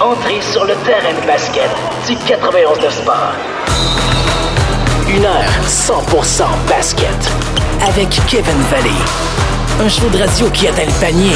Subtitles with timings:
[0.00, 1.68] Entrez sur le terrain de basket
[2.06, 3.32] du 91 de sport.
[5.08, 7.10] Une heure 100% basket
[7.82, 8.90] avec Kevin Valley.
[9.80, 11.34] Un show de radio qui atteint le panier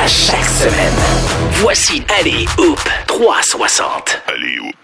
[0.00, 0.94] à chaque semaine.
[1.54, 4.22] Voici Allez Hoop 360.
[4.28, 4.77] Allez, Hoop.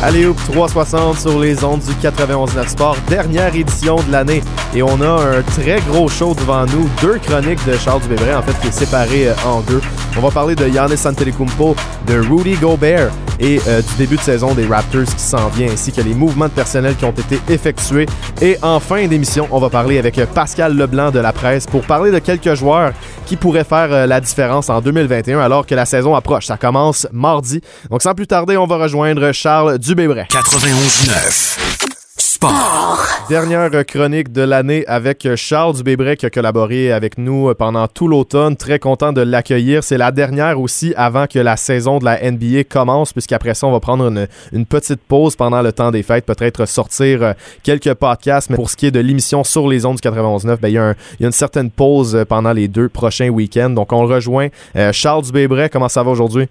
[0.00, 4.42] Allez Hoop 360 sur les ondes du 91.9 Sport, dernière édition de l'année.
[4.72, 8.42] Et on a un très gros show devant nous, deux chroniques de Charles Dubébret, en
[8.42, 9.80] fait, qui est séparé euh, en deux.
[10.16, 11.74] On va parler de Giannis Antetokounmpo,
[12.06, 15.92] de Rudy Gobert et euh, du début de saison des Raptors qui s'en vient, ainsi
[15.92, 18.06] que les mouvements de personnel qui ont été effectués.
[18.40, 22.10] Et en fin d'émission, on va parler avec Pascal Leblanc de la presse pour parler
[22.10, 22.92] de quelques joueurs
[23.26, 26.46] qui pourraient faire euh, la différence en 2021 alors que la saison approche.
[26.46, 27.60] Ça commence mardi.
[27.90, 29.87] Donc sans plus tarder, on va rejoindre Charles Dubébret.
[30.28, 31.56] 91.9.
[32.18, 33.06] Sport.
[33.30, 38.56] Dernière chronique de l'année avec Charles Dubébret qui a collaboré avec nous pendant tout l'automne.
[38.56, 39.82] Très content de l'accueillir.
[39.82, 43.72] C'est la dernière aussi avant que la saison de la NBA commence, puisqu'après ça, on
[43.72, 47.94] va prendre une, une petite pause pendant le temps des fêtes, peut-être sortir euh, quelques
[47.94, 48.50] podcasts.
[48.50, 50.78] Mais pour ce qui est de l'émission sur les ondes du 91.9, ben, il, y
[50.78, 53.70] a un- il y a une certaine pause pendant les deux prochains week-ends.
[53.70, 54.48] Donc, on rejoint.
[54.76, 56.46] Euh, Charles Dubébret, comment ça va aujourd'hui?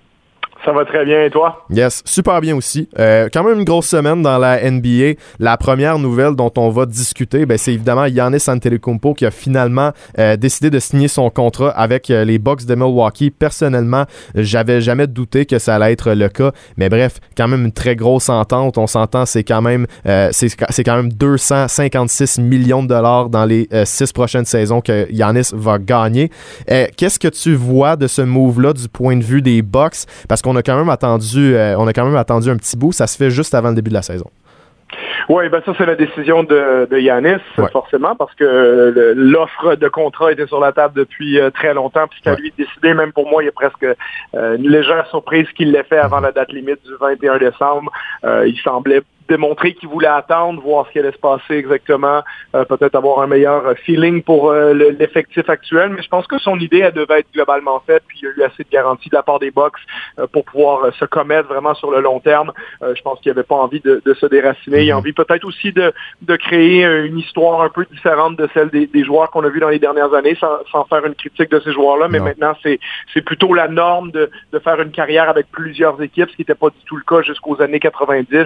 [0.67, 1.65] Ça va très bien, et toi?
[1.69, 2.89] Yes, super bien aussi.
[2.99, 5.13] Euh, quand même une grosse semaine dans la NBA.
[5.39, 9.93] La première nouvelle dont on va discuter, ben, c'est évidemment Giannis Antetokounmpo qui a finalement
[10.19, 13.31] euh, décidé de signer son contrat avec euh, les Bucks de Milwaukee.
[13.31, 14.03] Personnellement,
[14.35, 16.51] j'avais jamais douté que ça allait être le cas.
[16.75, 18.77] Mais bref, quand même une très grosse entente.
[18.77, 23.69] On s'entend, c'est quand même c'est c'est quand même 256 millions de dollars dans les
[23.85, 26.29] six prochaines saisons que Giannis va gagner.
[26.67, 30.05] Qu'est-ce que tu vois de ce move-là du point de vue des Bucks?
[30.27, 32.91] Parce qu'on a quand même attendu, euh, on a quand même attendu un petit bout.
[32.91, 34.25] Ça se fait juste avant le début de la saison.
[35.29, 37.69] Oui, ben ça, c'est la décision de, de Yanis, Ouais.
[37.73, 42.07] forcément, parce que euh, l'offre de contrat était sur la table depuis euh, très longtemps,
[42.07, 42.39] puis c'est à Ouais.
[42.39, 45.71] lui de décider, même pour moi, il y a presque euh, une légère surprise qu'il
[45.73, 47.91] l'ait fait avant la date limite du 21 décembre.
[48.23, 52.23] Euh, il semblait démontrer qu'il voulait attendre, voir ce qui allait se passer exactement,
[52.55, 56.27] euh, peut-être avoir un meilleur euh, feeling pour euh, le- l'effectif actuel, mais je pense
[56.27, 58.69] que son idée, elle devait être globalement faite, puis il y a eu assez de
[58.69, 59.73] garanties de la part des Bucks
[60.19, 62.51] euh, pour pouvoir se commettre vraiment sur le long terme.
[62.81, 64.83] Euh, je pense qu'il n'avait pas envie de, de se déraciner.
[64.83, 68.69] Il a envie peut-être aussi de, de créer une histoire un peu différente de celle
[68.69, 71.51] des, des joueurs qu'on a vus dans les dernières années, sans, sans faire une critique
[71.51, 72.07] de ces joueurs-là.
[72.07, 72.25] Mais Non.
[72.25, 72.79] maintenant, c'est
[73.13, 76.55] c'est plutôt la norme de, de faire une carrière avec plusieurs équipes, ce qui n'était
[76.55, 78.45] pas du tout le cas jusqu'aux années 90.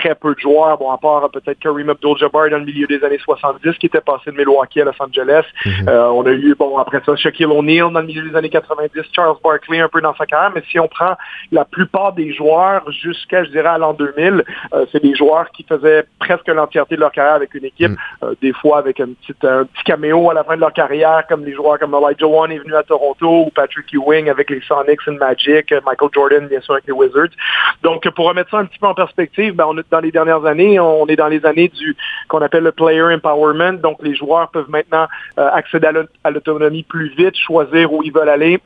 [0.00, 3.02] Très peu de joueurs, bon, à part euh, peut-être Kareem Abdul-Jabbar dans le milieu des
[3.04, 5.44] années 70, qui était passé de Milwaukee à Los Angeles.
[5.64, 5.88] Mhm.
[5.88, 8.90] Euh, on a eu, bon, après ça, Shaquille O'Neal dans le milieu des années 90,
[9.12, 11.14] Charles Barkley un peu dans sa carrière, mais si on prend
[11.52, 15.64] la plupart des joueurs jusqu'à, je dirais, à l'an 2000, euh, c'est des joueurs qui
[15.64, 17.96] faisaient presque l'entièreté de leur carrière avec une équipe, Mm.
[18.24, 21.24] euh, des fois avec un petit, un petit caméo à la fin de leur carrière,
[21.28, 24.60] comme des joueurs comme Elijah Wan est venu à Toronto, ou Patrick Ewing avec les
[24.62, 27.34] Sonics and Magic, euh, Michael Jordan, bien sûr, avec les Wizards.
[27.82, 30.44] Donc, pour remettre ça un petit peu en perspective, ben, on est dans les dernières
[30.44, 31.96] années, on est dans les années du
[32.28, 33.78] qu'on appelle le player empowerment.
[33.78, 35.06] Donc, les joueurs peuvent maintenant
[35.38, 38.60] euh, accéder à l'aut- à l'autonomie plus vite, choisir où ils veulent aller.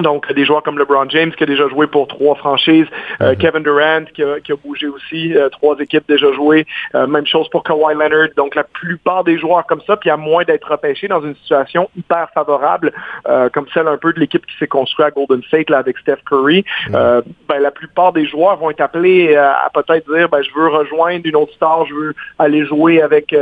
[0.00, 2.86] Donc, des joueurs comme LeBron James qui a déjà joué pour trois franchises,
[3.20, 6.66] euh, Kevin Durant qui a, qui a bougé aussi, euh, trois équipes déjà jouées.
[6.94, 8.28] Euh, même chose pour Kawhi Leonard.
[8.36, 11.90] Donc, la plupart des joueurs comme ça, puis à moins d'être repêchés dans une situation
[11.96, 12.92] hyper favorable,
[13.28, 15.98] euh, comme celle un peu de l'équipe qui s'est construite à Golden State là, avec
[15.98, 16.64] Steph Curry,
[16.94, 20.50] euh, ben, la plupart des joueurs vont être appelés euh, à peut-être dire, ben, je
[20.54, 23.34] veux rejoindre une autre star, je veux aller jouer avec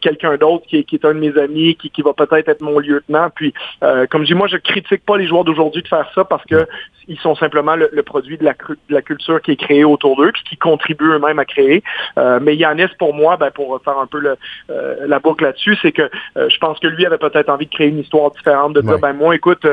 [0.00, 2.60] quelqu'un d'autre qui, est- qui est un de mes amis, qui, qui va peut-être être
[2.60, 3.28] mon lieutenant.
[3.34, 3.54] Puis,
[3.84, 6.66] euh, comme je dis, moi, je critique pas les joueurs d'aujourd'hui faire ça parce que
[7.08, 9.82] ils sont simplement le, le produit de la, cru- de la culture qui est créée
[9.82, 11.82] autour d'eux, puis qui contribuent eux-mêmes à créer.
[12.16, 14.36] Euh, mais Yanis, pour moi, ben, pour faire un peu le,
[14.70, 17.74] euh, la boucle là-dessus, c'est que euh, je pense que lui avait peut-être envie de
[17.74, 19.00] créer une histoire différente, de dire, Ouais.
[19.00, 19.66] ben moi, écoute,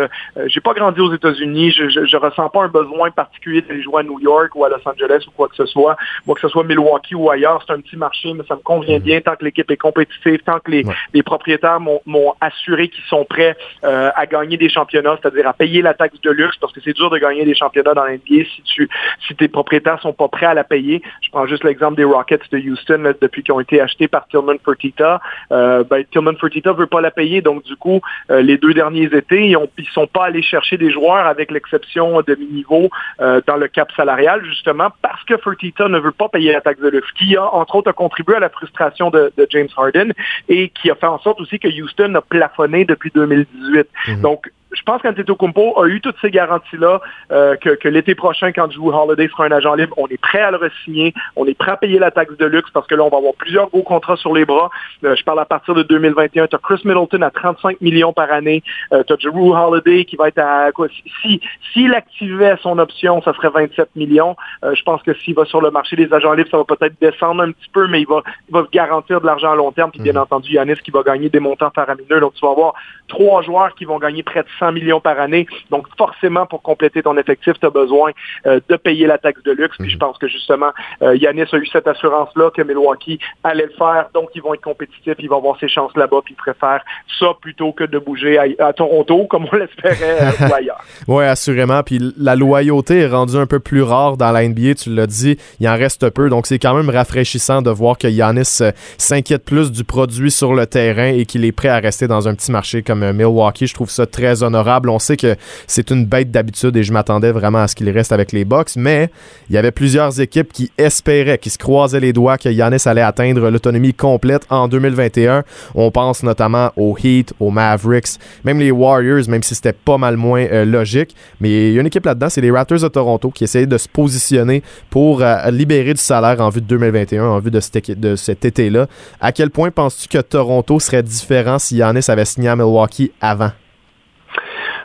[0.48, 4.00] j'ai pas grandi aux États-Unis, je, je, je ressens pas un besoin particulier d'aller jouer
[4.00, 5.96] à New York ou à Los Angeles ou quoi que ce soit.
[6.26, 9.00] Moi, que ce soit Milwaukee ou ailleurs, c'est un petit marché, mais ça me convient
[9.00, 10.96] bien tant que l'équipe est compétitive, tant que les, Ouais.
[11.14, 15.54] les propriétaires m'ont m'ont assuré qu'ils sont prêts euh, à gagner des championnats, c'est-à-dire à
[15.54, 18.46] payer la taxe de luxe, parce que c'est dur de gagner des championnats dans l'NBA
[18.56, 18.90] si tu
[19.28, 21.02] si tes propriétaires sont pas prêts à la payer.
[21.22, 24.28] Je prends juste l'exemple des Rockets de Houston là, depuis qu'ils ont été achetés par
[24.28, 25.22] Tillman Fertitta.
[25.52, 28.02] Euh, ben, Tillman Fertitta veut pas la payer, donc du coup,
[28.32, 31.52] euh, les deux derniers étés, ils, ont, ils sont pas allés chercher des joueurs avec
[31.52, 32.90] l'exception de mi-niveau
[33.22, 36.82] euh, dans le cap salarial, justement parce que Fertitta ne veut pas payer la taxe
[36.82, 40.14] de luxe, qui a entre autres a contribué à la frustration de, de James Harden
[40.48, 43.88] et qui a fait en sorte aussi que Houston a plafonné depuis 2018.
[44.08, 44.22] Mhm.
[44.22, 47.02] Donc je pense qu'Antetokounmpo a eu toutes ces garanties-là,
[47.32, 50.42] euh, que, que l'été prochain, quand Drew Holiday sera un agent libre, on est prêt
[50.42, 53.04] à le re-signer, on est prêt à payer la taxe de luxe parce que là,
[53.04, 54.70] on va avoir plusieurs gros contrats sur les bras.
[55.04, 56.48] Euh, je parle à partir de 2021.
[56.48, 58.64] Tu as Chris Middleton à 35 millions par année.
[58.94, 60.88] Euh, tu as Drew Holiday qui va être à quoi?
[61.22, 61.42] Si,
[61.74, 64.36] s'il activait son option, ça serait 27 millions.
[64.64, 66.96] Euh, je pense que s'il va sur le marché des agents libres, ça va peut-être
[67.02, 69.92] descendre un petit peu, mais il va, il va garantir de l'argent à long terme.
[69.92, 70.20] Puis bien mhm.
[70.20, 72.20] entendu, Yanis qui va gagner des montants faramineux.
[72.20, 72.74] Donc tu vas avoir
[73.08, 75.48] trois joueurs qui vont gagner près de 100 millions par année.
[75.72, 78.12] Donc, forcément, pour compléter ton effectif, tu as besoin
[78.46, 79.78] euh, de payer la taxe de luxe.
[79.78, 79.94] Puis, mhm.
[79.94, 80.72] je pense que justement,
[81.02, 84.10] euh, Yanis a eu cette assurance-là que Milwaukee allait le faire.
[84.14, 85.16] Donc, ils vont être compétitifs.
[85.20, 86.20] Il va avoir ses chances là-bas.
[86.24, 86.84] Puis, il préfère
[87.20, 90.82] ça plutôt que de bouger à, Toronto, comme on l'espérait, euh, ou ailleurs.
[91.08, 91.82] oui, assurément.
[91.84, 94.76] Puis, la loyauté est rendue un peu plus rare dans la NBA.
[94.76, 96.30] Tu l'as dit, il en reste peu.
[96.30, 98.62] Donc, c'est quand même rafraîchissant de voir que Yanis
[98.98, 102.36] s'inquiète plus du produit sur le terrain et qu'il est prêt à rester dans un
[102.36, 103.68] petit marché comme Milwaukee.
[103.68, 104.49] Je trouve ça très honorable.
[104.56, 105.36] On sait que
[105.68, 108.76] c'est une bête d'habitude et je m'attendais vraiment à ce qu'il reste avec les Bucks,
[108.76, 109.10] mais
[109.50, 113.02] il y avait plusieurs équipes qui espéraient, qui se croisaient les doigts que Giannis allait
[113.02, 115.44] atteindre l'autonomie complète en 2021.
[115.76, 120.18] On pense notamment aux Heat, aux Mavericks, même les Warriors, même si c'était pas mal
[120.18, 121.16] moins euh, logique.
[121.40, 123.78] Mais il y a une équipe là-dedans, c'est les Raptors de Toronto qui essayaient de
[123.78, 128.00] se positionner pour euh, libérer du salaire en vue de 2021, en vue de cet,
[128.00, 128.88] de cet été-là.
[129.20, 133.52] À quel point penses-tu que Toronto serait différent si Giannis avait signé à Milwaukee avant?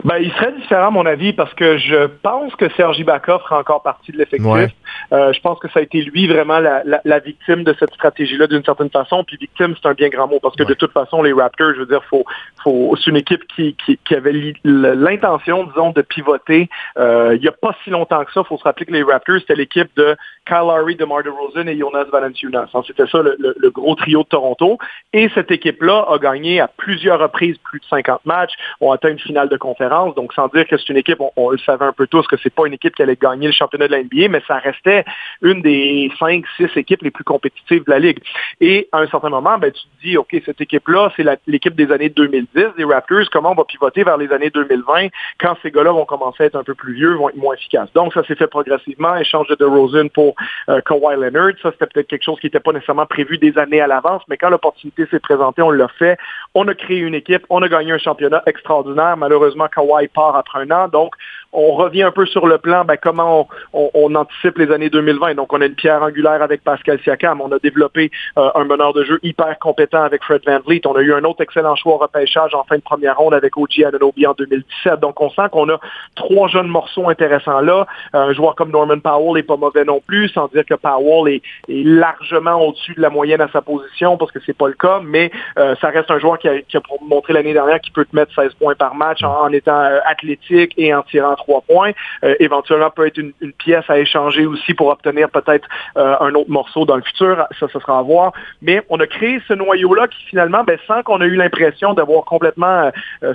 [0.04, 3.60] Ben, il serait différent, à mon avis, parce que je pense que Sergi Ibaka fera
[3.60, 4.70] encore partie de l'effectif.
[5.12, 8.46] Euh, je pense que ça a été lui vraiment la, la, victime de cette stratégie-là
[8.46, 9.24] d'une certaine façon.
[9.24, 11.80] Puis victime, c'est un bien grand mot, parce que de toute façon, les Raptors, je
[11.80, 12.24] veux dire, faut,
[12.64, 14.32] faut, c'est une équipe qui, qui, qui avait
[14.64, 16.68] l'intention, disons, de pivoter.
[16.98, 18.40] Euh, il n'y a pas si longtemps que ça.
[18.40, 20.16] Il faut se rappeler que les Raptors, c'était l'équipe de
[20.46, 22.68] Kyle Lowry, DeMar DeRozan et Jonas Valanciunas.
[22.86, 24.78] C'était ça le, le, gros trio de Toronto.
[25.12, 29.18] Et cette équipe-là a gagné à plusieurs reprises plus de 50 matchs, ont atteint une
[29.18, 30.14] finale de conférence.
[30.14, 32.54] Donc, sans dire que c'est une équipe, on, le savait un peu tous que c'est
[32.54, 35.04] pas une équipe qui allait gagner le championnat de la NBA, mais ça restait
[35.42, 38.18] une des cinq, six équipes les plus compétitives de la ligue.
[38.60, 41.90] Et à un certain moment, ben, tu te dis, OK, cette équipe-là, c'est l'équipe des
[41.92, 43.28] années 2010 des Raptors.
[43.32, 45.08] Comment on va pivoter vers les années 2020
[45.40, 47.92] quand ces gars-là vont commencer à être un peu plus vieux, vont être moins efficaces.
[47.94, 49.16] Donc, ça s'est fait progressivement.
[49.16, 50.34] Échange de DeRozan pour
[50.68, 51.52] euh, Kawhi Leonard.
[51.62, 54.36] Ça, c'était peut-être quelque chose qui n'était pas nécessairement prévu des années à l'avance, mais
[54.36, 56.18] quand l'opportunité s'est présentée, on l'a fait.
[56.54, 59.16] On a créé une équipe, on a gagné un championnat extraordinaire.
[59.16, 60.88] Malheureusement, Kawhi part après un an.
[60.88, 61.14] Donc,
[61.52, 65.34] on revient un peu sur le plan, ben, comment on, anticipe les années 2020.
[65.34, 67.40] Donc, on a une pierre angulaire avec Pascal Siakam.
[67.40, 70.86] On a développé euh, un meneur de jeu hyper compétent avec Fred Van Vliet.
[70.86, 73.56] On a eu un autre excellent choix au repêchage en fin de première ronde avec
[73.56, 75.00] OG Ananobi en 2017.
[75.00, 75.78] Donc, on sent qu'on a
[76.16, 77.86] trois jeunes morceaux intéressants là.
[78.12, 81.42] Un joueur comme Norman Powell n'est pas mauvais non plus, sans dire que Powell est,
[81.68, 85.30] largement au-dessus de la moyenne à sa position, parce que c'est pas le cas, mais
[85.58, 88.34] euh, ça reste un joueur qui a, a montré l'année dernière qu'il peut te mettre
[88.34, 91.92] 16 points par match en, étant euh, athlétique et en tirant trois points.
[92.24, 96.50] Euh, éventuellement, peut être une, pièce à échanger aussi pour obtenir peut-être euh, un autre
[96.50, 97.46] morceau dans le futur.
[97.58, 98.32] Ça, ce sera à voir.
[98.62, 102.24] Mais on a créé ce noyau-là qui finalement, ben, sans qu'on ait eu l'impression d'avoir
[102.34, 102.90] complètement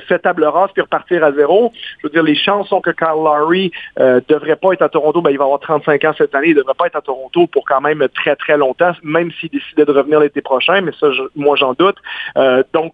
[0.07, 1.71] fait table rase puis repartir à zéro.
[1.99, 5.21] Je veux dire, les chances sont que Kyle Lowry ne devrait pas être à Toronto.
[5.21, 6.49] Ben, il va avoir 35 ans cette année.
[6.49, 9.49] Il ne devrait pas être à Toronto pour quand même très, très longtemps, même s'il
[9.49, 10.81] décidait de revenir l'été prochain.
[10.81, 11.97] Mais ça, moi, j'en doute.
[12.73, 12.93] donc,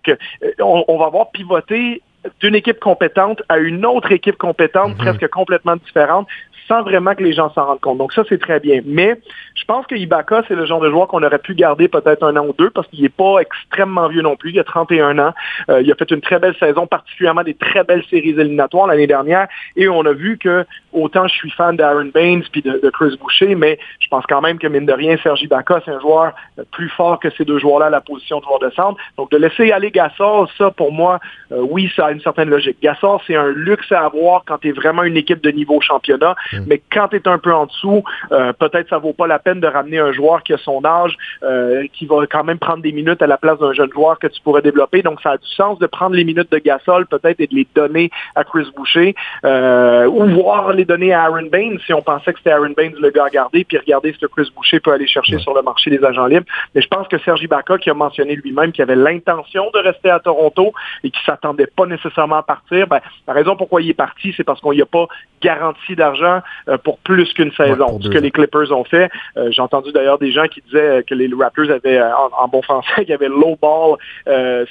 [0.59, 2.01] on, on va avoir pivoté
[2.39, 4.97] d'une équipe compétente à une autre équipe compétente, mhm.
[4.97, 6.27] presque complètement différente
[6.67, 7.97] sans vraiment que les gens s'en rendent compte.
[7.97, 8.81] Donc ça, c'est très bien.
[8.85, 9.19] Mais
[9.55, 12.35] je pense que Ibaka, c'est le genre de joueur qu'on aurait pu garder peut-être un
[12.37, 14.51] an ou deux parce qu'il n'est pas extrêmement vieux non plus.
[14.51, 15.33] Il a 31 ans.
[15.69, 19.07] Euh, il a fait une très belle saison, particulièrement des très belles séries éliminatoires l'année
[19.07, 19.47] dernière.
[19.75, 23.55] Et on a vu que autant je suis fan d'Aaron Baines puis de, Chris Boucher,
[23.55, 26.33] mais je pense quand même que mine de rien, Serge Ibaka, c'est un joueur
[26.71, 28.99] plus fort que ces deux joueurs-là à la position de joueur de centre.
[29.17, 31.19] Donc de laisser aller Gasol, ça pour moi,
[31.51, 32.77] euh, oui, ça a une certaine logique.
[32.81, 36.35] Gasol, c'est un luxe à avoir quand tu es vraiment une équipe de niveau championnat.
[36.59, 36.65] Mm.
[36.67, 39.59] Mais quand tu es un peu en dessous, euh, peut-être ça vaut pas la peine
[39.59, 42.91] de ramener un joueur qui a son âge, euh, qui va quand même prendre des
[42.91, 45.01] minutes à la place d'un jeune joueur que tu pourrais développer.
[45.01, 47.67] Donc, ça a du sens de prendre les minutes de Gasol peut-être et de les
[47.75, 52.33] donner à Chris Boucher euh, ou voir les donner à Aaron Baines si on pensait
[52.33, 54.91] que c'était Aaron Baines le gars à garder, puis regarder ce que Chris Boucher peut
[54.91, 56.45] aller chercher sur le marché des agents libres.
[56.73, 60.09] Mais je pense que Sergi Baca, qui a mentionné lui-même qu'il avait l'intention de rester
[60.09, 63.93] à Toronto et qui s'attendait pas nécessairement à partir, ben, la raison pourquoi il est
[63.93, 65.07] parti, c'est parce qu'on n'y a pas
[65.41, 66.41] garanti d'argent
[66.83, 67.99] pour plus qu'une saison.
[68.01, 69.09] ce que les Clippers ont fait.
[69.37, 72.61] Euh, j'ai entendu d'ailleurs des gens qui disaient que les Raptors avaient, euh, en, bon
[72.61, 73.97] français, qu'il y avait low ball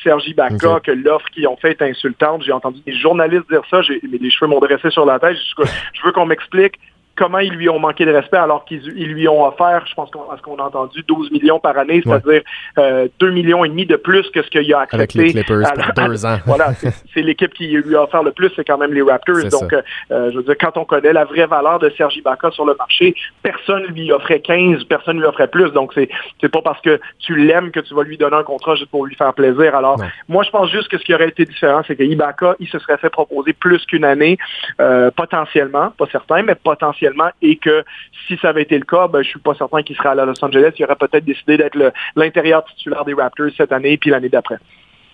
[0.02, 2.42] Sergi Baca, que l'offre qu'ils ont faite est insultante.
[2.42, 5.36] J'ai entendu des journalistes dire ça, mais les cheveux m'ont dressé sur la tête.
[5.36, 6.78] Je, je veux qu'on m'explique
[7.16, 10.24] comment ils lui ont manqué de respect alors qu'ils lui ont offert, je pense qu'on
[10.36, 12.42] ce qu'on a entendu, 12 millions par année, c'est-à-dire
[12.78, 15.20] euh, 2 millions et demi de plus que ce qu'il a accepté.
[15.20, 16.38] Avec les Clippers pour deux ans.
[16.46, 19.48] voilà, c'est l'équipe qui lui a offert le plus, c'est quand même les Raptors.
[19.50, 22.64] Donc, euh, je veux dire, quand on connaît la vraie valeur de Sergi Ibaka sur
[22.64, 25.70] le marché, personne lui offrait 15, personne lui offrait plus.
[25.72, 26.08] Donc, c'est
[26.40, 29.06] c'est pas parce que tu l'aimes que tu vas lui donner un contrat juste pour
[29.06, 29.74] lui faire plaisir.
[29.74, 32.68] Alors, moi, je pense juste que ce qui aurait été différent, c'est que Ibaka, il
[32.68, 34.36] se serait fait proposer plus qu'une année,
[34.80, 37.03] euh, potentiellement, pas certain, mais potentiellement,
[37.42, 37.84] et que
[38.26, 40.44] si ça avait été le cas, ben, je suis pas certain qu'il serait à Los
[40.44, 40.72] Angeles.
[40.78, 41.76] Il aurait peut-être décidé d'être
[42.16, 44.58] l'intérieur titulaire des Raptors cette année puis l'année d'après.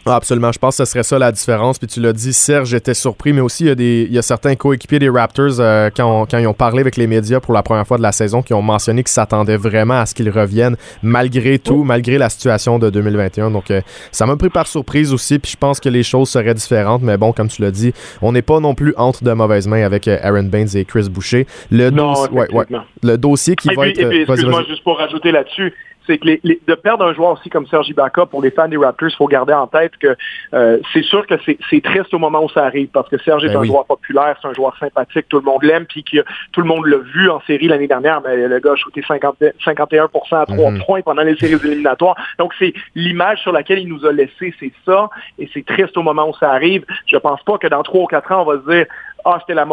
[0.06, 1.78] Ah, absolument, je pense que ce serait ça la différence.
[1.78, 4.18] Puis tu l'as dit, Serge était surpris, mais aussi il y a, des, il y
[4.18, 7.52] a certains coéquipiers des Raptors euh, quand, quand, ils ont parlé avec les médias pour
[7.52, 10.30] la première fois de la saison, qui ont mentionné qu'ils s'attendaient vraiment à ce qu'ils
[10.30, 13.50] reviennent malgré tout, malgré la situation de 2021.
[13.50, 16.54] Donc euh, ça m'a pris par surprise aussi, puis je pense que les choses seraient
[16.54, 17.02] différentes.
[17.02, 17.92] Mais bon, comme tu l'as dit,
[18.22, 21.08] on n'est pas non plus entre de mauvaises mains avec euh, Aaron Baines et Chris
[21.10, 21.46] Boucher.
[21.70, 22.66] Le, non, ouais, ouais,
[23.02, 24.00] le dossier qui va être.
[24.00, 25.74] Excuse-moi, juste pour rajouter là-dessus,
[26.10, 28.76] c'est que les, de perdre un joueur aussi comme Serge Ibaka, pour les fans des
[28.76, 30.16] Raptors, il faut garder en tête que
[30.54, 33.48] euh, c'est sûr que c'est triste au moment où ça arrive, parce que Serge est
[33.48, 36.60] ben un joueur populaire, c'est un joueur sympathique, tout le monde l'aime, puis que tout
[36.60, 40.36] le monde l'a vu en série l'année dernière, mais le gars a shooté 50, 51%
[40.36, 40.82] à 3 mhm.
[40.84, 42.16] points pendant les séries éliminatoires.
[42.38, 46.02] Donc c'est l'image sur laquelle il nous a laissé, c'est ça, et c'est triste au
[46.02, 46.84] moment où ça arrive.
[47.06, 48.86] Je pense pas que dans 3 ou 4 ans, on va se dire
[49.24, 49.66] ah, c'était la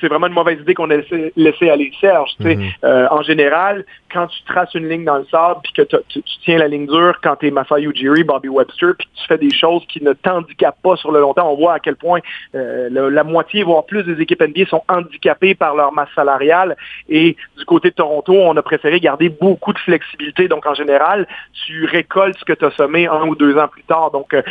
[0.00, 0.96] c'est vraiment une mauvaise idée qu'on a
[1.36, 2.30] laissé, aller Serge.
[2.40, 2.70] Mhm.
[2.84, 6.58] euh, en général, quand tu traces une ligne dans le sable, puis que tu, tiens
[6.58, 9.84] la ligne dure quand tu es Masai Ujiri, Bobby Webster, puis tu fais des choses
[9.88, 12.20] qui ne t'handicapent pas sur le long terme, on voit à quel point
[12.54, 16.76] euh, la moitié, voire plus des équipes NBA sont handicapées par leur masse salariale.
[17.08, 20.48] Et du côté de Toronto, on a préféré garder beaucoup de flexibilité.
[20.48, 21.26] Donc, en général,
[21.66, 24.10] tu récoltes ce que tu as semé un ou deux ans plus tard.
[24.10, 24.42] Donc, euh,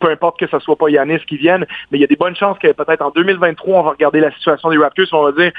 [0.00, 2.36] peu importe que ce soit pas Yanis qui vienne, mais il y a des bonnes
[2.36, 5.52] chances que peut-être en 2023, on va regarder la situation des Raptors, on va dire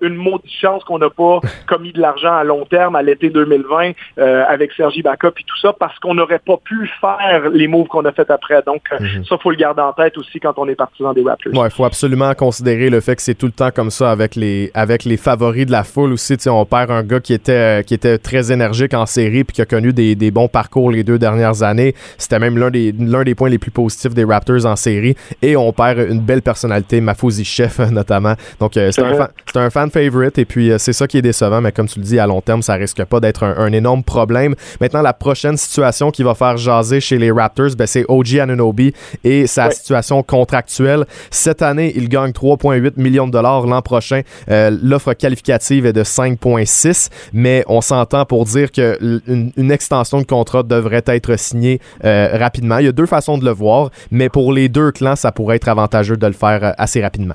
[0.00, 3.92] une maudite chance qu'on n'a pas commis de l'argent à long terme à l'été 2020
[4.18, 7.86] euh, avec Sergi Baka et tout ça parce qu'on n'aurait pas pu faire les moves
[7.86, 8.62] qu'on a fait après.
[8.66, 9.24] Donc euh, mhm.
[9.24, 11.54] ça faut le garder en tête aussi quand on est partisan des Raptors.
[11.54, 14.36] Ouais, il faut absolument considérer le fait que c'est tout le temps comme ça avec
[14.36, 16.36] les avec les favoris de la foule aussi.
[16.46, 19.66] on perd un gars qui était qui était très énergique en série puis qui a
[19.66, 21.94] connu des, des bons parcours les deux dernières années.
[22.18, 25.56] C'était même l'un des l'un des points les plus positifs des Raptors en série et
[25.56, 28.34] on perd une belle personnalité, Mafouzi Chef notamment.
[28.60, 31.60] Donc euh, c'est un, fan, un fan favorite et puis c'est ça qui est décevant
[31.60, 34.54] mais comme tu le dis à long terme ça risque pas d'être un, énorme problème.
[34.80, 38.92] Maintenant, la prochaine situation qui va faire jaser chez les Raptors, ben, c'est OG Anunoby
[39.24, 41.04] et sa situation contractuelle.
[41.30, 43.66] Cette année, il gagne 3,8 millions de dollars.
[43.66, 49.70] L'an prochain, euh, l'offre qualificative est de 5,6, mais on s'entend pour dire que une,
[49.70, 52.78] extension de contrat devrait être signée euh, rapidement.
[52.78, 55.56] Il y a deux façons de le voir, mais pour les deux clans, ça pourrait
[55.56, 57.34] être avantageux de le faire euh, assez rapidement.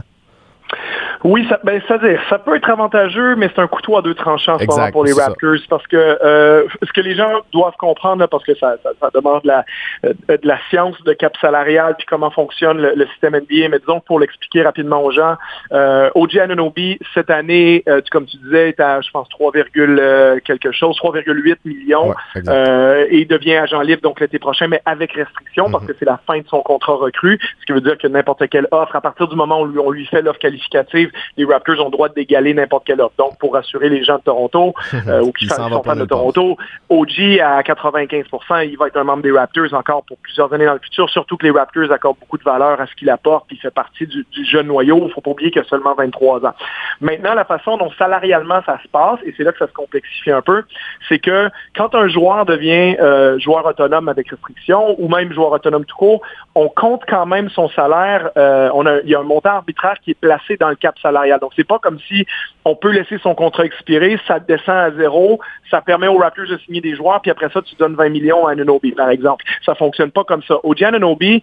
[1.24, 2.00] Oui, ça, ben, ça,
[2.30, 4.58] ça peut être avantageux, mais c'est un couteau à deux tranchants
[4.92, 8.76] pour les Raptors parce que euh, ce que les gens doivent comprendre, parce que ça,
[8.84, 9.66] ça, demande de la,
[10.06, 14.00] euh, de la science de cap salarial puis comment fonctionne le, système NBA, mais disons
[14.00, 15.36] pour l'expliquer rapidement aux gens,
[15.72, 20.40] euh, OG Anunoby, cette année, euh, comme tu disais, est à, je pense, 3, euh,
[20.44, 25.70] quelque chose, 3,8 millions, et il devient agent libre donc l'été prochain, mais avec restriction
[25.70, 25.90] parce mhm.
[25.90, 28.68] que c'est la fin de son contrat recru, ce qui veut dire que n'importe quelle
[28.72, 30.40] offre, à partir du moment où on lui, fait l'offre
[30.70, 33.16] qualificative, les Raptors ont le droit d'égaler n'importe quelle offre.
[33.18, 34.74] Donc, pour rassurer les gens de Toronto
[35.08, 36.58] euh, ou qui sont fans de Toronto,
[36.90, 40.74] OG à 95% il va être un membre des Raptors encore pour plusieurs années dans
[40.74, 43.58] le futur, surtout que les Raptors accordent beaucoup de valeur à ce qu'il apporte, il
[43.58, 44.98] fait partie du, jeune noyau.
[44.98, 46.54] Il ne faut pas oublier qu'il a seulement 23 ans.
[47.00, 50.32] Maintenant, la façon dont salarialement ça se passe, et c'est là que ça se complexifie
[50.32, 50.64] un peu,
[51.08, 55.86] c'est que quand un joueur devient euh, joueur autonome avec restriction ou même joueur autonome
[55.86, 56.22] tout court,
[56.56, 58.32] on compte quand même son salaire.
[58.38, 60.98] Euh, on a, il y a un montant arbitraire qui est placé dans le cap
[61.00, 61.40] salarial.
[61.40, 62.26] Donc, c'est pas comme si
[62.66, 65.40] on peut laisser son contrat expirer, ça descend à zéro,
[65.70, 68.48] ça permet aux Raptors de signer des joueurs, puis après ça, tu donnes 20 millions
[68.48, 69.46] à Anunobi, par exemple.
[69.66, 70.56] Ça fonctionne pas comme ça.
[70.64, 71.42] Oji Anunobi,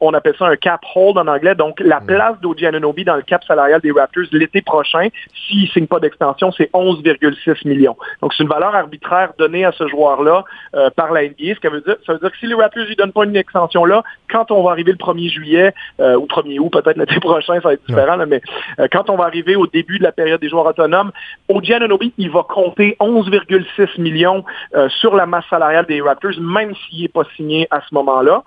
[0.00, 1.54] on appelle ça un cap hold en anglais.
[1.54, 2.06] Donc, la mm.
[2.06, 5.08] place d'Oji Anunobi dans le cap salarial des Raptors l'été prochain,
[5.46, 7.96] s'il ne signe pas d'extension, c'est 11,6 millions.
[8.20, 10.44] Donc, c'est une valeur arbitraire donnée à ce joueur-là
[10.74, 11.54] euh, par la NBA.
[11.54, 13.36] Ce que veut dire, ça veut dire que si les Raptors lui donnent pas une
[13.36, 17.20] extension là, quand on va arriver le 1er juillet, euh, ou 1er août, peut-être l'été
[17.20, 18.35] prochain, ça va être différent, mais
[18.78, 21.12] euh, quand on va arriver au début de la période des joueurs autonomes,
[21.48, 26.74] Oji Anunobi, il va compter 11,6 millions euh, sur la masse salariale des Raptors, même
[26.74, 28.42] s'il n'est pas signé à ce moment-là.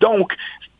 [0.00, 0.34] donc,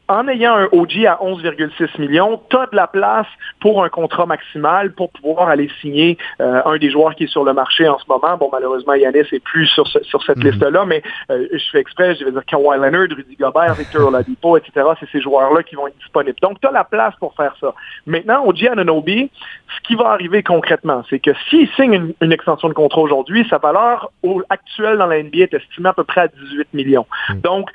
[0.08, 3.26] en ayant un OG à 11,6 millions, tu as de la place
[3.60, 7.44] pour un contrat maximal pour pouvoir aller signer euh, un des joueurs qui est sur
[7.44, 8.36] le marché en ce moment.
[8.36, 10.50] Bon, malheureusement, Yannis n'est plus sur, sur cette mhm.
[10.50, 14.56] liste-là, mais euh, je fais exprès, je vais dire Kawhi Leonard, Rudy Gobert, Victor Oladipo,
[14.56, 14.86] etc.
[15.00, 16.38] C'est ces joueurs-là qui vont être disponibles.
[16.42, 17.72] Donc, tu as la place pour faire ça.
[18.06, 19.30] Maintenant, OG Ananobi,
[19.76, 23.58] ce qui va arriver concrètement, c'est que s'il signe une, extension de contrat aujourd'hui, sa
[23.58, 24.10] valeur
[24.48, 27.06] actuelle dans la NBA est estimée à peu près à 18 millions.
[27.28, 27.40] Mhm.
[27.40, 27.70] Donc,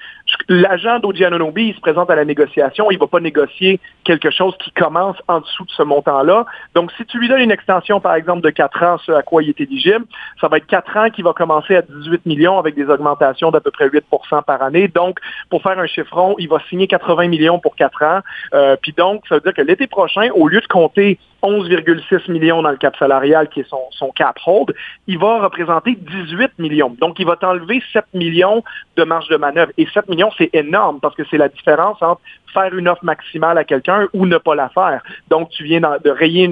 [0.50, 4.30] l'agent d'OG Ananobi, il se présente à la négociation, il ne va pas négocier quelque
[4.30, 6.46] chose qui commence en dessous de ce montant-là.
[6.76, 9.44] Donc, si tu lui donnes une extension, par exemple, de 4 ans, ce à quoi
[9.44, 10.06] il est éligible,
[10.40, 13.60] ça va être 4 ans qui va commencer à 18 millions avec des augmentations d'à
[13.60, 14.88] peu près 8% par année.
[14.88, 15.20] Donc,
[15.50, 18.20] pour faire un chiffron, il va signer 80 millions pour 4 ans.
[18.54, 22.62] Euh, puis donc, ça veut dire que l'été prochain, au lieu de compter 11,6 millions
[22.62, 24.74] dans le cap salarial qui est son, son cap hold,
[25.08, 26.96] il va représenter 18 millions.
[27.00, 28.64] Donc, il va t'enlever 7 millions
[28.96, 29.72] de marge de manœuvre.
[29.78, 32.22] Et 7 millions, c'est énorme parce que c'est la différence entre
[32.54, 35.02] faire une offre maximale à quelqu'un ou ne pas la faire.
[35.30, 36.50] Donc, tu viens de rayer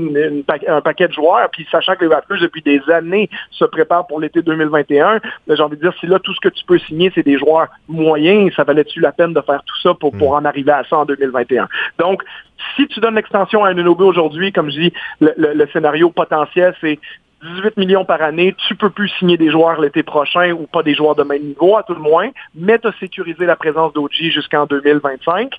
[0.68, 4.20] un paquet de joueurs, puis sachant que les Raptors, depuis des années, se préparent pour
[4.20, 7.12] l'été 2021, ben, j'ai envie de dire, si là, tout ce que tu peux signer,
[7.16, 10.46] c'est des joueurs moyens, ça valait-tu la peine de faire tout ça pour, pour hmm.
[10.46, 11.68] en arriver à ça en 2021?
[12.00, 12.24] Donc,
[12.76, 17.00] si tu donnes l'extension à un Unobi aujourd'hui, comme je dis, le scénario potentiel, c'est
[17.46, 20.96] 18 millions par année, tu peux plus signer des joueurs l'été prochain ou pas des
[20.96, 24.12] joueurs de même niveau à tout le moins, mais tu as sécurisé la présence d'OG
[24.32, 25.54] jusqu'en 2025.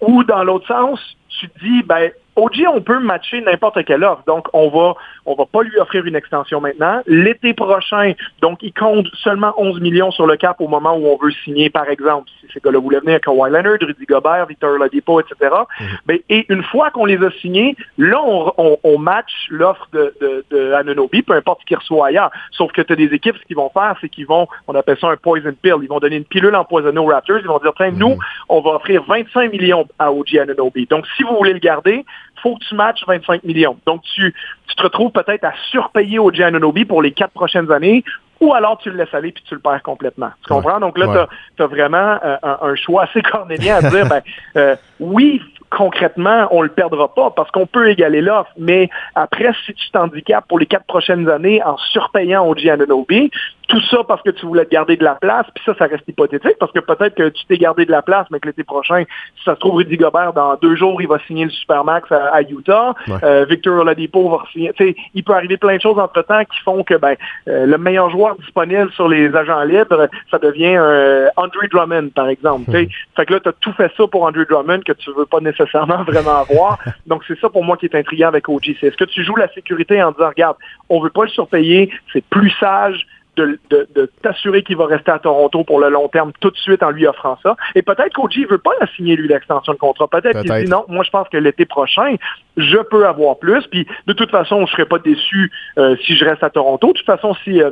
[0.00, 4.22] Ou dans l'autre sens, tu te dis, ben, OG, on peut matcher n'importe quelle offre.
[4.26, 4.94] Donc, on va,
[5.26, 7.00] on va pas lui offrir une extension maintenant.
[7.06, 11.16] L'été prochain, donc, il compte seulement 11 millions sur le cap au moment où on
[11.16, 15.20] veut signer, par exemple, si ces gars-là voulaient venir, Kawhi Leonard, Rudy Gobert, Victor Oladipo,
[15.20, 15.54] etc.
[15.80, 15.86] Mhm.
[16.06, 20.44] Ben, et une fois qu'on les a signés, là, on, on, match l'offre de, de,
[20.50, 22.30] de peu importe ce qu'il reçoit ailleurs.
[22.52, 24.98] Sauf que tu as des équipes, ce qu'ils vont faire, c'est qu'ils vont, on appelle
[25.00, 25.76] ça un poison pill.
[25.82, 27.38] Ils vont donner une pilule empoisonnée aux Raptors.
[27.38, 28.18] Ils vont dire, tiens, nous, mhm.
[28.48, 30.86] on va offrir 25 millions à OG Anunobi.
[30.86, 32.04] Donc, si vous voulez le garder,
[32.42, 33.76] faut que tu matches 25 millions.
[33.86, 34.34] Donc, tu,
[34.66, 38.04] tu te retrouves peut-être à surpayer au Giannonobi pour les quatre prochaines années,
[38.40, 40.30] ou alors tu le laisses aller puis tu le perds complètement.
[40.42, 40.80] Tu comprends?
[40.80, 44.22] Donc là, tu as, vraiment euh, un, choix assez cornélien à dire, ben,
[44.56, 48.50] euh, oui, concrètement, on le perdra pas parce qu'on peut égaler l'offre.
[48.58, 53.30] Mais après, si tu t'handicapes pour les quatre prochaines années en surpayant au Giannonobi,
[53.68, 56.08] tout ça parce que tu voulais te garder de la place, puis ça, ça reste
[56.08, 59.04] hypothétique, parce que peut-être que tu t'es gardé de la place, mais que l'été prochain,
[59.36, 62.28] si ça se trouve, Rudy Gobert, dans deux jours, il va signer le Supermax à,
[62.28, 62.94] à Utah.
[63.22, 64.72] Euh, Victor Oladipo va signer.
[65.14, 67.14] il peut arriver plein de choses entre-temps qui font que ben,
[67.48, 72.28] euh, le meilleur joueur disponible sur les agents libres, ça devient euh, Andre Drummond, par
[72.28, 72.70] exemple.
[72.70, 72.86] Hmm.
[73.16, 75.40] Fait que là, tu as tout fait ça pour Andre Drummond que tu veux pas
[75.40, 76.78] nécessairement vraiment avoir.
[77.06, 78.76] Donc, c'est ça pour moi qui est intriguant avec OG.
[78.80, 80.56] C'est est-ce que tu joues la sécurité en disant, regarde,
[80.88, 83.06] on veut pas le surpayer, c'est plus sage,
[83.46, 86.90] de, t'assurer qu'il va rester à Toronto pour le long terme tout de suite en
[86.90, 87.56] lui offrant ça?
[87.74, 90.08] Et peut-être qu'Oji ne veut pas la signer, lui, l'extension de contrat.
[90.08, 92.16] Peut-être qu'il dit non, moi je pense que l'été prochain,
[92.56, 93.66] je peux avoir plus.
[93.68, 96.88] Puis de toute façon, je ne serais pas déçu euh, si je reste à Toronto.
[96.88, 97.70] De toute façon, si euh,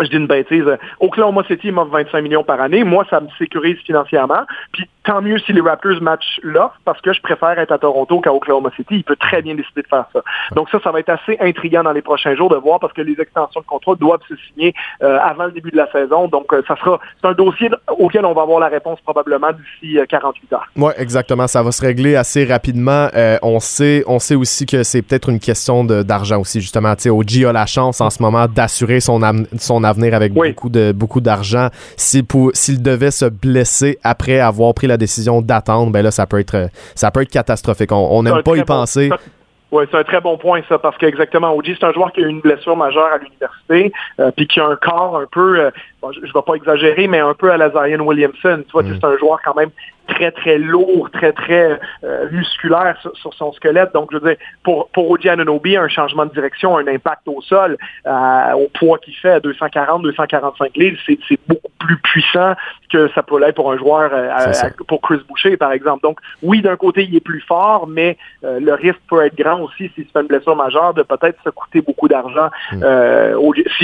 [0.00, 0.64] je dis une bêtise,
[1.00, 2.84] Oklahoma City m'offre 25 millions par année.
[2.84, 4.42] Moi, ça me sécurise financièrement.
[4.72, 8.20] Puis tant mieux si les Raptors matchent l'offre parce que je préfère être à Toronto
[8.20, 8.96] qu'à Oklahoma City.
[8.96, 10.22] Il peut très bien décider de faire ça.
[10.54, 13.02] Donc ça, ça va être assez intriguant dans les prochains jours de voir parce que
[13.02, 16.28] les extensions de contrat doivent se signer euh, avant le début de la saison.
[16.28, 19.98] Donc euh, ça sera c'est un dossier auquel on va avoir la réponse probablement d'ici
[20.08, 20.66] 48 euh, heures.
[20.76, 21.46] Oui, exactement.
[21.46, 23.08] Ça va se régler assez rapidement.
[23.42, 26.94] on sait on sait aussi que c'est peut-être une question d'argent aussi justement.
[26.94, 29.20] Tu sais, OG a la chance en ce moment d'assurer son
[29.58, 31.68] son avenir avec beaucoup de beaucoup d'argent.
[31.96, 36.38] S'il s'il devait se blesser après avoir pris la décision d'attendre, ben là, ça peut
[36.38, 37.92] être, ça peut être catastrophique.
[37.92, 39.10] On n'aime pas y penser.
[39.72, 42.24] Oui, c'est un très bon point, ça, parce qu'exactement, OG, c'est un joueur qui a
[42.24, 43.90] eu une blessure majeure à l'université,
[44.20, 45.70] euh, puis qui a un corps un peu, euh,
[46.10, 48.62] je ne vais pas exagérer, mais un peu à la Zion Williamson.
[48.66, 48.98] Tu vois, mm.
[49.00, 49.70] c'est un joueur quand même
[50.08, 53.92] très, très lourd, très, très euh, musculaire sur, son squelette.
[53.94, 57.40] Donc, je veux dire, pour, pour OG Anunobi, un changement de direction, un impact au
[57.40, 62.54] sol, au poids qu'il fait à 240, 245 livres, c'est beaucoup plus puissant
[62.92, 64.10] que ça peut l'être pour un joueur,
[64.88, 66.02] pour Chris Boucher, par exemple.
[66.02, 69.90] Donc, oui, d'un côté, il est plus fort, mais le risque peut être grand aussi
[69.94, 72.82] s'il se fait une blessure majeure de peut-être se coûter beaucoup d'argent mm.
[72.82, 73.36] euh,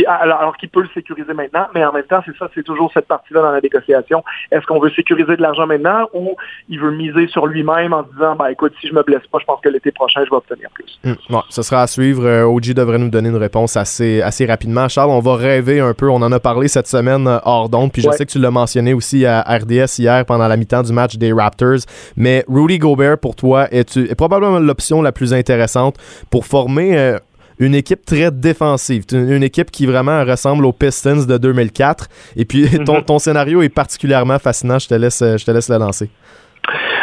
[0.06, 3.06] alors, qu'il peut le sécuriser maintenant, mais en même temps, c'est ça, c'est toujours cette
[3.06, 4.24] partie-là dans la négociation.
[4.50, 6.36] Est-ce qu'on veut sécuriser de l'argent maintenant ou
[6.68, 9.44] il veut miser sur lui-même en disant bah écoute, si je me blesse pas, je
[9.44, 10.98] pense que l'été prochain, je vais obtenir plus.
[11.04, 11.36] Mm.
[11.48, 12.24] ce sera à suivre.
[12.26, 14.88] Euh, OG devrait nous donner une réponse assez, assez rapidement.
[14.88, 16.08] Charles, on va rêver un peu.
[16.08, 18.50] On en a parlé cette semaine euh, hors d'onde, puis je sais que tu l'as
[18.50, 21.78] mentionné aussi à RDS hier pendant la mi-temps du match des Raptors.
[22.16, 25.96] Mais Rudy Gobert, pour toi, est, est probablement l'option la plus intéressante
[26.30, 27.18] pour former euh,
[27.58, 32.08] une équipe très défensive, une, équipe qui vraiment ressemble aux Pistons de 2004.
[32.36, 33.04] Et puis ton, mhm.
[33.04, 34.78] ton scénario est particulièrement fascinant.
[34.78, 36.10] Je te laisse, je te laisse le lancer.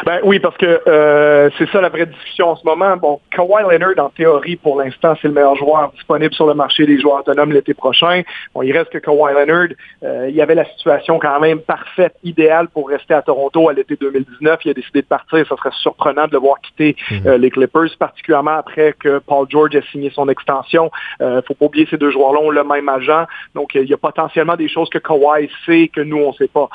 [0.05, 2.95] Ben oui, parce que euh, c'est ça la vraie discussion en ce moment.
[2.95, 6.85] Bon, Kawhi Leonard, en théorie, pour l'instant, c'est le meilleur joueur disponible sur le marché
[6.85, 8.21] des joueurs autonomes l'été prochain.
[8.53, 9.69] Bon, il reste que Kawhi Leonard,
[10.03, 13.73] euh, il y avait la situation quand même parfaite, idéale pour rester à Toronto à
[13.73, 14.59] l'été 2019.
[14.65, 15.43] Il a décidé de partir.
[15.47, 17.21] Ça serait surprenant de le voir quitter mhm.
[17.25, 20.91] euh, les Clippers, particulièrement après que Paul George ait signé son extension.
[21.21, 23.25] Euh, faut pas oublier ces deux joueurs-là ont le même agent.
[23.55, 26.69] Donc, il y a potentiellement des choses que Kawhi sait que nous, on sait pas.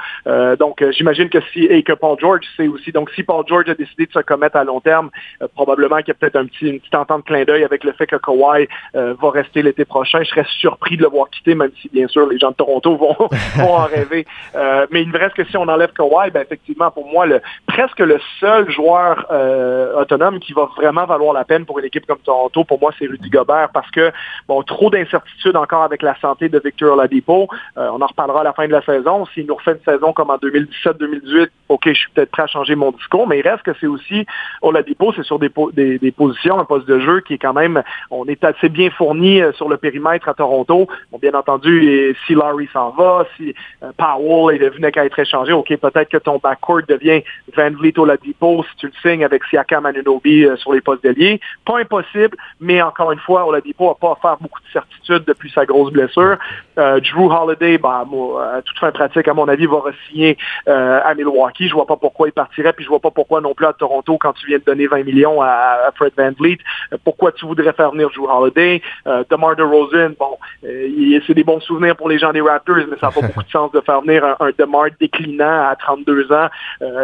[0.57, 2.91] donc, j'imagine que si, et que Paul George sait aussi.
[2.91, 5.11] Donc, si Paul George a décidé de se commettre à long terme,
[5.43, 8.17] euh, probablement qu'il y a peut-être une petite entente clin d'œil avec le fait que
[8.17, 10.23] Kawhi euh, va rester l'été prochain.
[10.23, 12.97] Je serais surpris de le voir quitter, même si, bien sûr, les gens de Toronto
[12.97, 13.17] vont,
[13.57, 14.27] vont en rêver.
[14.55, 17.41] Euh, mais il me reste que si on enlève Kawhi, ben, effectivement, pour moi, le,
[17.67, 19.27] presque le seul joueur
[19.97, 23.07] autonome qui va vraiment valoir la peine pour une équipe comme Toronto, pour moi, c'est
[23.07, 24.13] Rudy Gobert, parce que,
[24.49, 27.49] bon, trop d'incertitudes encore avec la santé de Victor Oladipo.
[27.77, 29.27] on en reparlera à la fin de la saison.
[29.27, 32.75] S'il nous refait une saison comme en 2017-2018, OK, je suis peut-être prêt à changer
[32.75, 34.27] mon discours, mais il reste que c'est aussi,
[34.63, 38.43] Oladipo, c'est sur des, positions, un poste de jeu qui est quand même, on est
[38.45, 40.87] assez bien fourni euh, sur le périmètre à Toronto.
[41.11, 45.53] Bon, bien entendu, si Larry s'en va, si euh, Powell est venu qu'à être échangé,
[45.53, 47.23] OK, peut-être que ton backcourt devient
[47.57, 51.41] Van Vliet Oladipo si tu le signes avec Siakam Anunobi euh, sur les postes d'ailier.
[51.65, 55.67] Pas impossible, mais encore une fois, Oladipo n'a pas offert beaucoup de certitude depuis sa
[55.67, 56.37] grosse blessure.
[56.77, 58.07] Drew Holiday, ben,
[58.57, 61.69] à toute fin pratique, à mon avis, va re-signer à Milwaukee.
[61.69, 64.19] Je vois pas pourquoi il partirait, puis je vois pas pourquoi non plus à Toronto
[64.19, 66.59] quand tu viens de donner 20 millions à, Fred Van Vliet.
[66.93, 68.83] Euh, pourquoi tu voudrais faire venir Drew Holiday?
[69.07, 72.97] Euh, DeMar DeRozan, bon, euh, c'est des bons souvenirs pour les gens des Raptors, mais
[73.01, 76.49] ça n'a pas beaucoup de sens de faire venir un, DeMar déclinant à 32 ans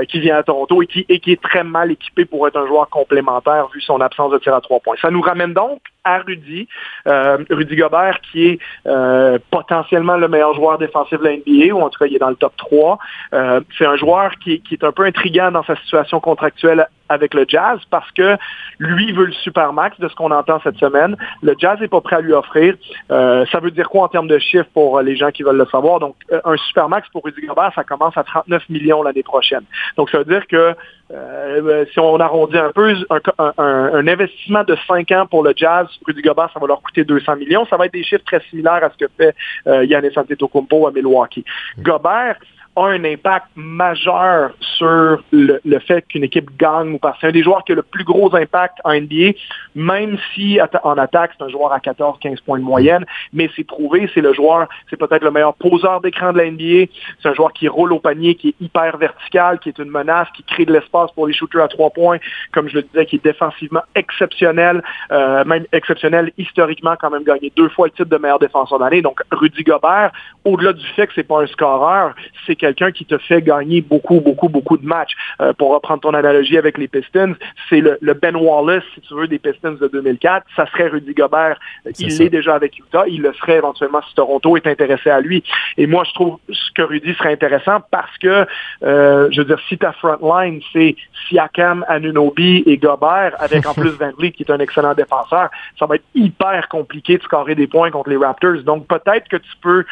[0.09, 2.67] qui vient à Toronto et qui, et qui est très mal équipé pour être un
[2.67, 4.97] joueur complémentaire vu son absence de tir à trois points.
[5.01, 6.69] Ça nous ramène donc à Rudy.
[7.07, 11.83] Euh, Rudy Gobert, qui est euh, potentiellement le meilleur joueur défensif de la NBA, ou
[11.83, 12.99] en tout cas, il est dans le top 3.
[13.35, 17.35] Euh, c'est un joueur qui, qui, est un peu intriguant dans sa situation contractuelle avec
[17.35, 18.37] le Jazz parce que
[18.79, 21.17] lui veut le supermax de ce qu'on entend cette semaine.
[21.43, 22.75] Le Jazz n'est pas prêt à lui offrir.
[23.11, 25.67] Euh, ça veut dire quoi en termes de chiffres pour les gens qui veulent le
[25.67, 26.01] savoir?
[26.01, 29.63] Donc, euh, un supermax pour Rudy Gobert, ça commence à 39 millions l'année prochaine.
[29.97, 30.75] Donc, ça veut dire que
[31.13, 32.95] euh, si on arrondit un peu,
[33.39, 37.37] un, investissement de 5 ans pour le Jazz, Rudy Gobert, ça va leur coûter 200
[37.37, 37.67] millions.
[37.67, 39.35] Ça va être des chiffres très similaires à ce que fait
[39.69, 41.45] euh, Yannis Antetokounmpo à Milwaukee.
[41.79, 42.37] Gobert,
[42.77, 47.17] a un impact majeur sur le, fait qu'une équipe gagne ou pas.
[47.21, 49.33] C'est un des joueurs qui a le plus gros impact en NBA,
[49.75, 54.11] même si en attaque, c'est un joueur à 14-15 points de moyenne, mais c'est prouvé,
[54.15, 56.91] c'est le joueur, c'est peut-être le meilleur poseur d'écran de la NBA,
[57.23, 60.29] c'est un joueur qui roule au panier, qui est hyper vertical, qui est une menace,
[60.37, 62.19] qui crée de l'espace pour les shooters à trois points,
[62.53, 67.53] comme je le disais, qui est défensivement exceptionnel, euh, même exceptionnel historiquement, quand même gagné
[67.57, 69.03] deux fois le titre de meilleur défenseur d'année.
[69.03, 70.13] Donc, Rudy Gobert,
[70.45, 72.15] au-delà du fait que c'est pas un scoreur,
[72.47, 75.15] c'est quelqu'un qui te fait gagner beaucoup, beaucoup, beaucoup de matchs.
[75.41, 77.35] Euh, pour reprendre ton analogie avec les Pistons,
[77.69, 80.47] c'est le, Ben Wallace, si tu veux, des Pistons de 2004.
[80.57, 81.59] Ça serait Rudy Gobert.
[81.99, 83.05] Il l'est déjà avec Utah.
[83.07, 85.45] Il le serait éventuellement si Toronto est intéressé à lui.
[85.77, 86.39] Et moi, je trouve
[86.75, 88.47] que Rudy serait intéressant parce que,
[88.83, 90.97] euh, je veux dire, si ta front line, c'est
[91.29, 95.87] Siakam, Anunobi et Gobert, avec en plus Van Vliet, qui est un excellent défenseur, ça
[95.87, 98.63] va être hyper compliqué de scorer des points contre les Raptors.
[98.65, 99.85] Donc, peut-être que tu peux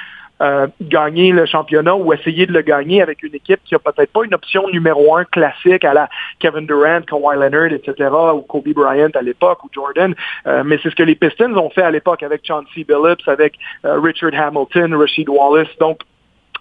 [0.45, 4.13] euh, gagner le championnat ou essayer de le gagner avec une équipe qui a peut-être
[4.13, 8.69] pas une option numéro un classique à la Kevin Durant, Kawhi Leonard, etc., ou Kobe
[8.75, 10.15] Bryant à l'époque, ou Jordan.
[10.47, 13.55] Euh, mais c'est ce que les Pistons ont fait à l'époque avec Chauncey Billups, avec
[13.87, 15.75] euh, Richard Hamilton, Rashid Wallace.
[15.81, 16.01] Donc,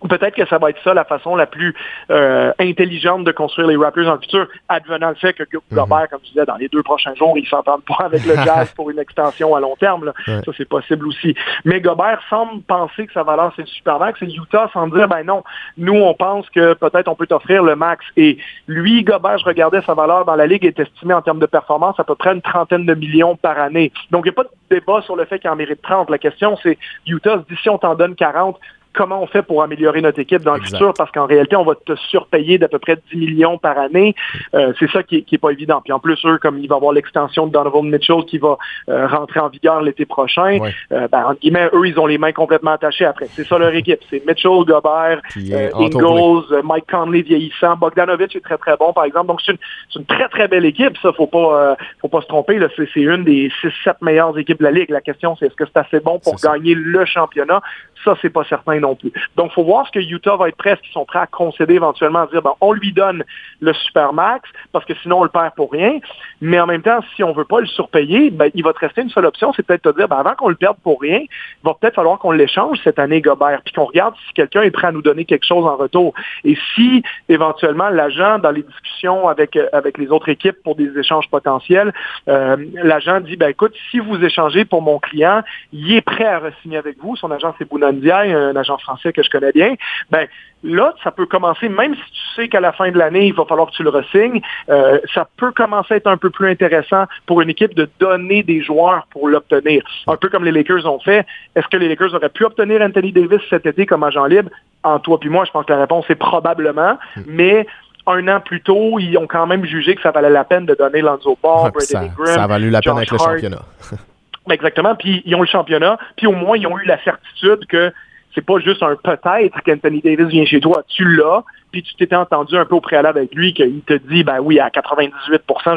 [0.09, 1.73] Peut-être que ça va être ça la façon la plus
[2.11, 5.61] euh, intelligente de construire les Raptors dans le futur, advenant le fait que mhm.
[5.71, 8.73] Gobert, comme je disais, dans les deux prochains jours, il s'entendent pas avec le Jazz
[8.75, 10.11] pour une extension à long terme.
[10.25, 11.35] Ça, c'est possible aussi.
[11.65, 14.21] Mais Gobert semble penser que sa valeur, c'est le super max.
[14.21, 15.43] Et Utah semble dire, ben non,
[15.77, 18.05] nous, on pense que peut-être on peut t'offrir le max.
[18.17, 21.45] Et lui, Gobert, je regardais sa valeur dans la Ligue, est estimée en termes de
[21.45, 23.91] performance à peu près une trentaine de millions par année.
[24.11, 26.09] Donc, il n'y a pas de débat sur le fait qu'il en mérite 30.
[26.09, 26.77] La question, c'est
[27.07, 28.59] Utah se dit, si on t'en donne 40,
[28.93, 31.73] comment on fait pour améliorer notre équipe dans le futur, parce qu'en réalité, on va
[31.75, 34.15] te surpayer d'à peu près 10 millions par année.
[34.53, 35.81] Euh, c'est ça qui est, pas évident.
[35.83, 38.57] Puis en plus, eux, comme il va y avoir l'extension de Donovan Mitchell qui va
[38.89, 40.59] euh, rentrer en vigueur l'été prochain,
[40.91, 43.25] euh, ben, entre guillemets, eux, ils ont les mains complètement attachées après.
[43.31, 43.99] C'est ça leur équipe.
[44.09, 49.27] C'est Mitchell, Gobert, Ingles, Mike Conley vieillissant, Bogdanovic est très très bon, par exemple.
[49.27, 49.53] Donc c'est
[49.95, 50.97] une, très très belle équipe.
[51.01, 52.59] Ça, faut pas faut pas se tromper.
[52.75, 54.89] C'est une des 6-7 meilleures équipes de la Ligue.
[54.89, 57.61] La question, c'est est-ce que c'est assez bon pour gagner le championnat?
[58.03, 60.81] Ça, c'est pas certain Donc, il faut voir ce que Utah va être prêt, est-ce
[60.81, 63.23] qu'ils sont prêts à concéder éventuellement, à dire, on lui donne
[63.59, 65.99] le supermax, parce que sinon, on le perd pour rien.
[66.41, 69.01] Mais en même temps, si on veut pas le surpayer, ben, il va te rester
[69.01, 71.63] une seule option, c'est peut-être de dire, ben, avant qu'on le perde pour rien, il
[71.63, 74.87] va peut-être falloir qu'on l'échange cette année, Gobert, puis qu'on regarde si quelqu'un est prêt
[74.87, 76.13] à nous donner quelque chose en retour.
[76.43, 80.97] Et si, éventuellement, l'agent, dans les discussions avec, euh, avec les autres équipes pour des
[80.97, 81.93] échanges potentiels,
[82.27, 85.41] euh, l'agent dit, ben, écoute, si vous échangez pour mon client,
[85.71, 87.15] il est prêt à re-signer avec vous.
[87.15, 89.75] Son agent, c'est Bounandiaï, un agent français que je connais bien.
[90.09, 90.27] Ben,
[90.63, 93.45] là, ça peut commencer, même si tu sais qu'à la fin de l'année, il va
[93.45, 97.05] falloir que tu le resignes, euh, ça peut commencer à être un peu plus intéressant
[97.25, 99.83] pour une équipe de donner des joueurs pour l'obtenir.
[100.07, 101.25] Un peu comme les Lakers ont fait.
[101.55, 104.49] Est-ce que les Lakers auraient pu obtenir Anthony Davis cet été comme agent libre?
[104.83, 107.21] En toi puis moi, je pense que la réponse est probablement, hmm.
[107.27, 107.67] mais
[108.05, 110.75] un an plus tôt, ils ont quand même jugé que ça valait la peine de
[110.75, 113.61] donner Lonzo Ball, Brady ça, ça a valu la peine avec le championnat.
[114.49, 114.95] Exactement.
[114.95, 115.97] Puis ils ont le championnat.
[116.17, 117.93] Puis au moins, ils ont eu la certitude que
[118.33, 120.83] c'est pas juste un peut-être qu'Anthony Davis vient chez toi.
[120.87, 121.43] Tu l'as.
[121.71, 124.59] Puis tu t'étais entendu un peu au préalable avec lui qu'il te dit, ben oui,
[124.59, 125.11] à 98%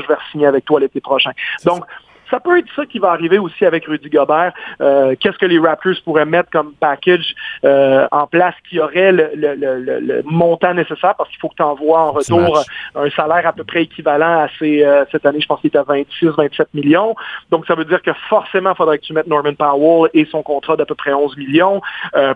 [0.03, 1.31] je vais signer avec toi l'été prochain.
[1.65, 2.06] Donc, ça
[2.41, 4.53] peut être ça qui va arriver aussi avec Rudy Gobert.
[4.81, 7.35] Euh, qu'est-ce que les Raptors pourraient mettre comme package
[7.65, 11.15] euh, en place qui aurait le, le, le, le montant nécessaire?
[11.17, 14.49] Parce qu'il faut que tu envoies en retour un salaire à peu près équivalent à
[14.59, 17.15] ces, euh, cette année, je pense qu'il était à 26, 27 millions.
[17.51, 20.43] Donc ça veut dire que forcément, il faudrait que tu mettes Norman Powell et son
[20.43, 21.81] contrat d'à peu près 11 millions.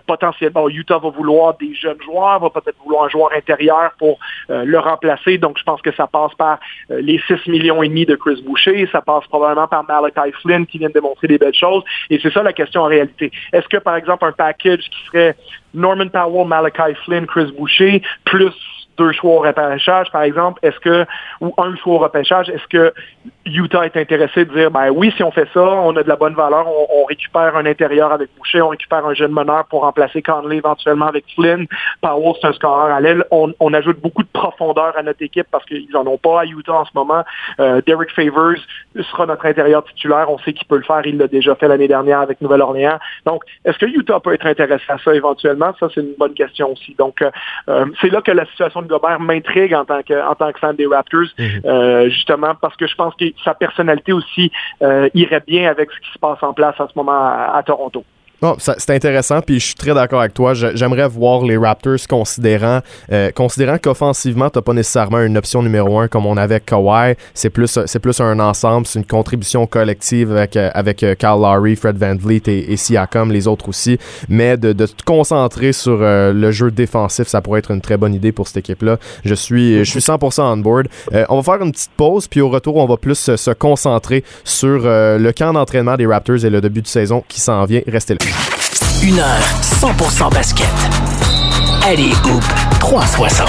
[0.07, 4.79] potentiellement, Utah va vouloir des jeunes joueurs, va peut-être vouloir un joueur intérieur pour le
[4.79, 5.37] remplacer.
[5.37, 8.87] Donc je pense que ça passe par les 6 millions et demi de Chris Boucher,
[8.91, 11.83] ça passe probablement par Malachi Flynn qui vient de démontrer des belles choses.
[12.09, 13.31] Et c'est ça la question en réalité.
[13.53, 15.35] Est-ce que, par exemple, un package qui serait
[15.73, 18.53] Norman Powell, Malachi Flynn, Chris Boucher, plus
[18.97, 21.05] deux choix au repêchage, par exemple, est-ce que,
[21.39, 22.93] ou un choix au repêchage, est-ce que
[23.45, 26.15] Utah est intéressé de dire, ben oui, si on fait ça, on a de la
[26.15, 30.21] bonne valeur, on, récupère un intérieur avec Boucher, on récupère un jeune meneur pour remplacer
[30.21, 31.65] Conley éventuellement avec Flynn.
[32.01, 33.25] Powell, c'est un scoreur à l'aile.
[33.31, 36.73] On, ajoute beaucoup de profondeur à notre équipe parce qu'ils en ont pas à Utah
[36.73, 37.23] en ce moment.
[37.59, 38.59] Euh, Derek Favors
[38.95, 40.29] sera notre intérieur titulaire.
[40.29, 41.01] On sait qu'il peut le faire.
[41.05, 42.99] Il l'a déjà fait l'année dernière avec Nouvelle-Orléans.
[43.25, 45.73] Donc, est-ce que Utah peut être intéressé à ça éventuellement?
[45.79, 46.95] Ça, c'est une bonne question aussi.
[46.97, 47.31] Donc, euh,
[47.69, 50.59] euh, c'est là que la situation de Gobert m'intrigue en tant que en tant que
[50.59, 52.09] fan des Raptors, mhm.
[52.09, 56.19] justement parce que je pense sa personnalité aussi euh, irait bien avec ce qui se
[56.19, 58.03] passe en place en ce moment à Toronto
[58.57, 60.53] c'est intéressant, puis je suis très d'accord avec toi.
[60.53, 62.79] J'aimerais voir les Raptors considérant,
[63.11, 67.15] euh, considérant qu'offensivement, t'as pas nécessairement une option numéro un comme on avait avec Kawhi.
[67.35, 71.39] C'est plus, c'est plus un ensemble, c'est une contribution collective avec, euh, avec euh, Kyle
[71.39, 73.99] Lowry, Fred Van Vliet et, et Siakam, les autres aussi.
[74.27, 78.13] Mais de, de te concentrer sur le jeu défensif, ça pourrait être une très bonne
[78.13, 78.97] idée pour cette équipe-là.
[79.23, 80.87] Je suis, je suis 100% on board.
[81.29, 84.79] on va faire une petite pause, puis au retour, on va plus se, concentrer sur
[84.83, 87.81] le camp d'entraînement des Raptors et le début de saison qui s'en vient.
[87.87, 88.30] Restez là.
[89.03, 91.20] Une heure 100% basket.
[91.83, 93.47] Allez, Hoop 360.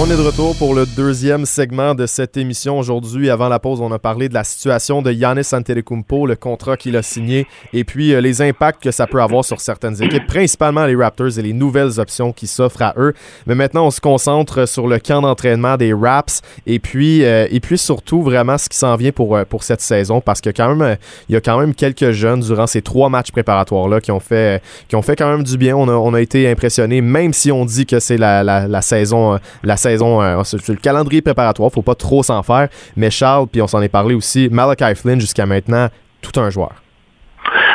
[0.00, 2.78] On est de retour pour le deuxième segment de cette émission.
[2.78, 6.78] Aujourd'hui, avant la pause, on a parlé de la situation de Giannis Antetokounmpo, le contrat
[6.78, 10.26] qu'il a signé, et puis euh, les impacts que ça peut avoir sur certaines équipes,
[10.26, 13.12] principalement les Raptors et les nouvelles options qui s'offrent à eux.
[13.46, 17.60] Mais maintenant, on se concentre sur le camp d'entraînement des Raps, et puis, euh, et
[17.60, 20.74] puis surtout vraiment ce qui s'en vient pour, euh, pour cette saison, parce que quand
[20.74, 20.96] même,
[21.28, 24.62] il y a quand même quelques jeunes durant ces trois matchs préparatoires-là qui ont fait,
[24.88, 25.76] qui ont fait quand même du bien.
[25.76, 29.38] On a, on a été impressionnés, même si on dit que c'est la, la, saison,
[29.62, 32.68] la saison, euh, euh le calendrier préparatoire, faut pas trop s'en faire.
[32.96, 35.88] Mais Charles, puis on s'en est parlé aussi, Malachi Flynn jusqu'à maintenant,
[36.20, 36.74] tout un joueur.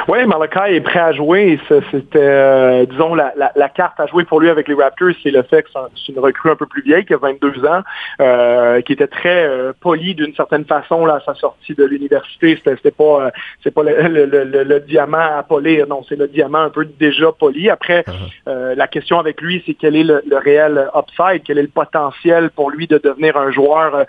[0.08, 1.60] Oui, Malachi est prêt à jouer.
[1.68, 5.64] C'était, euh, disons, la, carte à jouer pour lui avec les Raptors, c'est le fait
[5.64, 7.82] que c'est une recrue un peu plus vieille, qui a 22 ans,
[8.22, 12.60] euh, qui était très euh, poli d'une certaine façon là, à sa sortie de l'université.
[12.64, 13.32] C'était, pas,
[13.64, 17.70] c'est pas le, diamant à polir, non, c'est le diamant un peu déjà poli.
[17.70, 18.76] Après, uh-huh.
[18.76, 22.70] la question avec lui, c'est quel est le, réel upside, quel est le potentiel pour
[22.70, 24.06] lui de devenir un joueur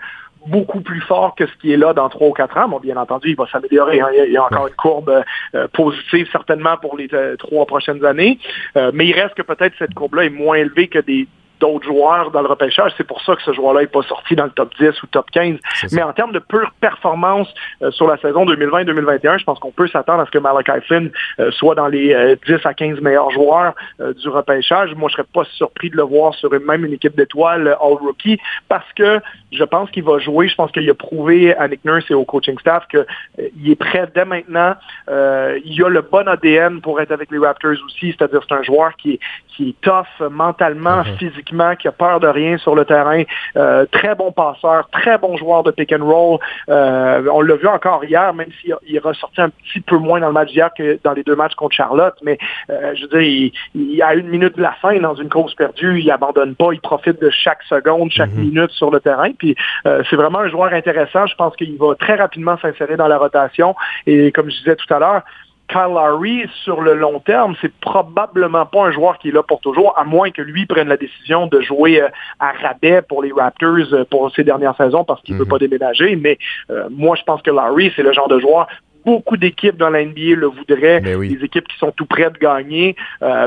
[0.47, 2.67] beaucoup plus fort que ce qui est là dans trois ou quatre ans.
[2.67, 3.99] Bon, bien entendu, il va s'améliorer.
[3.99, 4.07] Hein.
[4.27, 5.23] Il y a encore une courbe
[5.55, 8.39] euh, positive certainement pour les euh, trois prochaines années.
[8.75, 11.27] Euh, mais il reste que peut-être cette courbe-là est moins élevée que des
[11.59, 12.91] d'autres joueurs dans le repêchage.
[12.97, 15.29] C'est pour ça que ce joueur-là n'est pas sorti dans le top 10 ou top
[15.31, 15.57] 15.
[15.93, 17.47] Mais en termes de pure performance
[17.81, 21.11] euh, sur la saison 2020-2021, je pense qu'on peut s'attendre à ce que Malachi Flynn
[21.39, 24.93] euh, soit dans les 10 euh, à 15 meilleurs joueurs du repêchage.
[24.95, 28.39] Moi, je serais pas surpris de le voir sur une, même une équipe d'étoiles All-Rookie
[28.69, 29.19] parce que
[29.51, 30.47] je pense qu'il va jouer.
[30.47, 34.07] Je pense qu'il a prouvé à Nick Nurse et au coaching staff qu'il est prêt
[34.13, 34.75] dès maintenant.
[35.07, 38.95] il a le bon ADN pour être avec les Raptors aussi, c'est-à-dire c'est un joueur
[38.97, 41.17] qui est, qui est tough mentalement, mm-hmm.
[41.17, 43.23] physiquement physiquement, qui a peur de rien sur le terrain,
[43.55, 46.39] euh, très bon passeur, très bon joueur de pick and roll.
[46.69, 50.27] Euh, on l'a vu encore hier, même s'il est ressorti un petit peu moins dans
[50.27, 52.37] le match d'hier que dans les deux matchs contre Charlotte, mais
[52.69, 56.11] je veux dire, il, a une minute de la fin dans une course perdue, il
[56.11, 58.41] abandonne pas, il profite de chaque seconde, chaque mhm.
[58.41, 59.31] minute sur le terrain.
[59.37, 61.25] Puis c'est vraiment un joueur intéressant.
[61.27, 63.75] Je pense qu'il va très rapidement s'insérer dans la rotation.
[64.05, 65.23] Et comme je disais tout à l'heure,
[65.69, 69.59] Kyle Lowry, sur le long terme, c'est probablement pas un joueur qui est là pour
[69.59, 72.07] toujours, à moins que lui prenne la décision de jouer euh,
[72.39, 75.51] à rabais pour les Raptors euh, pour ces dernières saisons parce qu'il ne veut mhm.
[75.51, 76.15] pas déménager.
[76.15, 76.37] Mais
[76.69, 78.67] euh, moi, je pense que Lowry, c'est le genre de joueur
[79.05, 82.37] beaucoup d'équipes dans la NBA le voudraient, ben des équipes qui sont tout près de
[82.37, 82.93] gagner,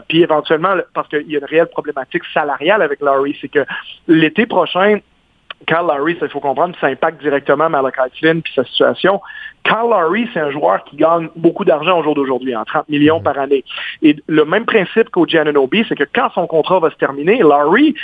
[0.08, 3.66] puis éventuellement, parce qu'il y a une réelle problématique salariale avec Lowry, c'est que
[4.08, 5.00] l'été prochain,
[5.66, 9.20] Kyle Lowry, il faut comprendre, ça impacte directement Malachi Flynn puis sa situation.
[9.64, 13.20] Kyle Lowry, c'est un joueur qui gagne beaucoup d'argent au jour d'aujourd'hui, en 30 millions
[13.20, 13.22] mm-hmm.
[13.22, 13.64] par année.
[14.02, 17.94] Et le même principe qu'au Giannobi, c'est que quand son contrat va se terminer, Lowry,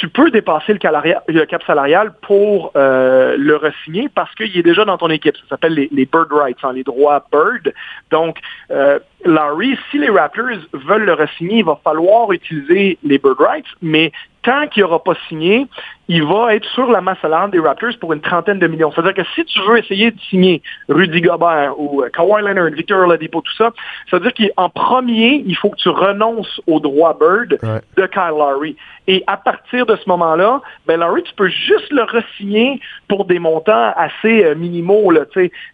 [0.00, 4.98] tu peux dépasser le, cap salarial pour euh, le resigner parce qu'il est déjà dans
[4.98, 5.36] ton équipe.
[5.36, 7.72] Ça s'appelle les, bird rights, hein, les droits bird.
[8.10, 8.38] Donc,
[8.70, 13.66] euh, Larry, si les Raptors veulent le resigner, il va falloir utiliser les bird rights,
[13.82, 14.10] mais
[14.44, 15.66] tant qu'il n'aura pas signé,
[16.06, 18.92] il va être sur la masse salariale des Raptors pour une trentaine de millions.
[18.92, 23.00] C'est-à-dire que si tu veux essayer de signer Rudy Gobert ou euh, Kawhi Leonard, Victor
[23.00, 23.72] Oladipo, tout ça,
[24.10, 27.58] ça veut dire qu'en premier, il faut que tu renonces au droit Bird
[27.96, 28.76] de Kyle Lowry.
[29.06, 33.38] Et à partir de ce moment-là, ben Lowry, tu peux juste le resigner pour des
[33.38, 35.10] montants assez euh, minimaux.
[35.10, 35.22] Là,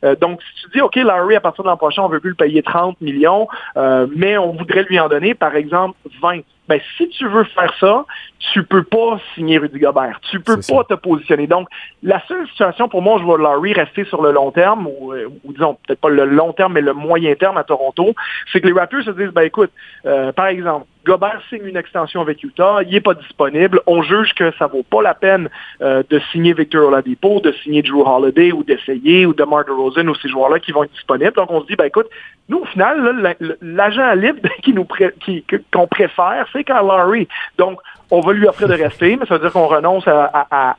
[0.05, 2.31] euh, donc, si tu dis, OK, Lowry, à partir de l'an prochain, on veut plus
[2.31, 3.49] le payer 30 millions,
[4.15, 8.05] mais on voudrait lui en donner, par exemple, 20 ben, si tu veux faire ça,
[8.53, 10.21] tu peux pas signer Rudy Gobert.
[10.31, 11.49] Tu peux pas te positionner.
[11.49, 11.67] Donc,
[12.05, 15.29] la seule situation pour moi, je vois Larry rester sur le long terme, ou, euh,
[15.47, 18.15] disons, peut-être pas le long terme, mais le moyen terme à Toronto,
[18.53, 19.73] c'est que les Raptors se disent, ben écoute,
[20.07, 23.81] euh, par exemple, Gobert signe une extension avec Utah, il n'est pas disponible.
[23.87, 25.49] On juge que ça vaut pas la peine
[25.81, 30.09] euh, de signer Victor Oladipo, de signer Drew Holiday ou d'essayer ou de Mark Rosen
[30.09, 31.33] ou ces joueurs-là qui vont être disponibles.
[31.33, 32.09] Donc on se dit, ben écoute,
[32.49, 34.87] nous au final, l'agent libre qui nous
[35.73, 37.29] qu'on préfère, c'est Kyle Lowry.
[37.57, 40.77] Donc on va lui offrir de rester, mais ça veut dire qu'on renonce à,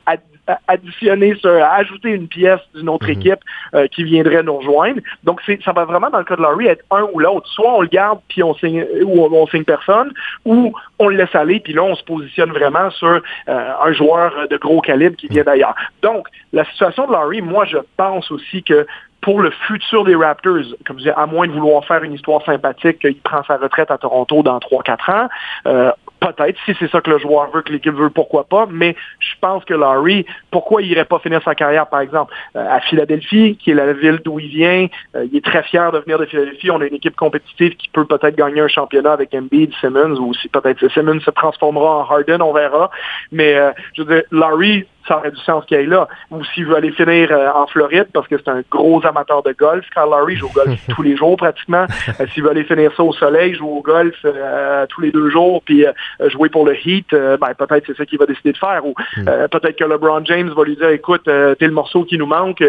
[0.66, 3.12] additionner, à ajouter une pièce d'une autre mhm.
[3.12, 3.40] équipe
[3.74, 5.00] euh, qui viendrait nous rejoindre.
[5.24, 7.46] Donc, ça va vraiment, dans le cas de Laurie, être un ou l'autre.
[7.48, 10.12] Soit on le garde, puis on signe, ou on, signe personne,
[10.44, 13.08] ou on le laisse aller, puis là, on se positionne vraiment sur
[13.48, 15.74] euh, un joueur de gros calibre qui vient d'ailleurs.
[16.02, 18.86] Donc, la situation de Laurie, moi, je pense aussi que
[19.22, 22.44] pour le futur des Raptors, comme je disais, à moins de vouloir faire une histoire
[22.44, 25.28] sympathique, qu'il prend sa retraite à Toronto dans 3-4 ans,
[25.66, 28.66] euh, Peut-être, si c'est ça que le joueur veut, que l'équipe veut, pourquoi pas.
[28.70, 32.64] Mais je pense que Larry, pourquoi il irait pas finir sa carrière, par exemple, euh,
[32.70, 34.86] à Philadelphie, qui est la ville d'où il vient.
[35.16, 36.70] Euh, il est très fier de venir de Philadelphie.
[36.70, 40.32] On a une équipe compétitive qui peut peut-être gagner un championnat avec Embiid, Simmons, ou
[40.34, 42.90] si peut-être Simmons se transformera en Harden, on verra.
[43.32, 46.08] Mais euh, je veux dire, Larry, ça aurait du sens qu'il aille là.
[46.30, 49.52] Ou s'il veut aller finir euh, en Floride, parce que c'est un gros amateur de
[49.52, 51.86] golf, Carl Lowry joue au golf tous les jours pratiquement.
[52.20, 55.30] Euh, s'il veut aller finir ça au soleil, joue au golf euh, tous les deux
[55.30, 55.86] jours, puis
[56.26, 58.84] jouer pour le Heat, ben, peut-être c'est ça qu'il va décider de faire.
[58.84, 59.24] Ou hmm.
[59.50, 62.62] peut-être que LeBron James va lui dire, écoute, t'es le morceau qui nous manque,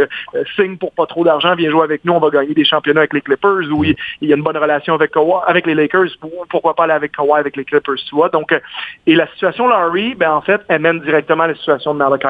[0.55, 3.13] signe pour pas trop d'argent, viens jouer avec nous, on va gagner des championnats avec
[3.13, 3.69] les Clippers.
[3.71, 6.09] Ou il, y a une bonne relation avec Kawhi, avec les Lakers,
[6.49, 8.29] pourquoi pas aller avec Kawhi avec les Clippers, tu vois.
[8.29, 8.55] Donc,
[9.05, 12.22] et la situation Lowry, ben en fait, elle mène directement à la situation de Malachi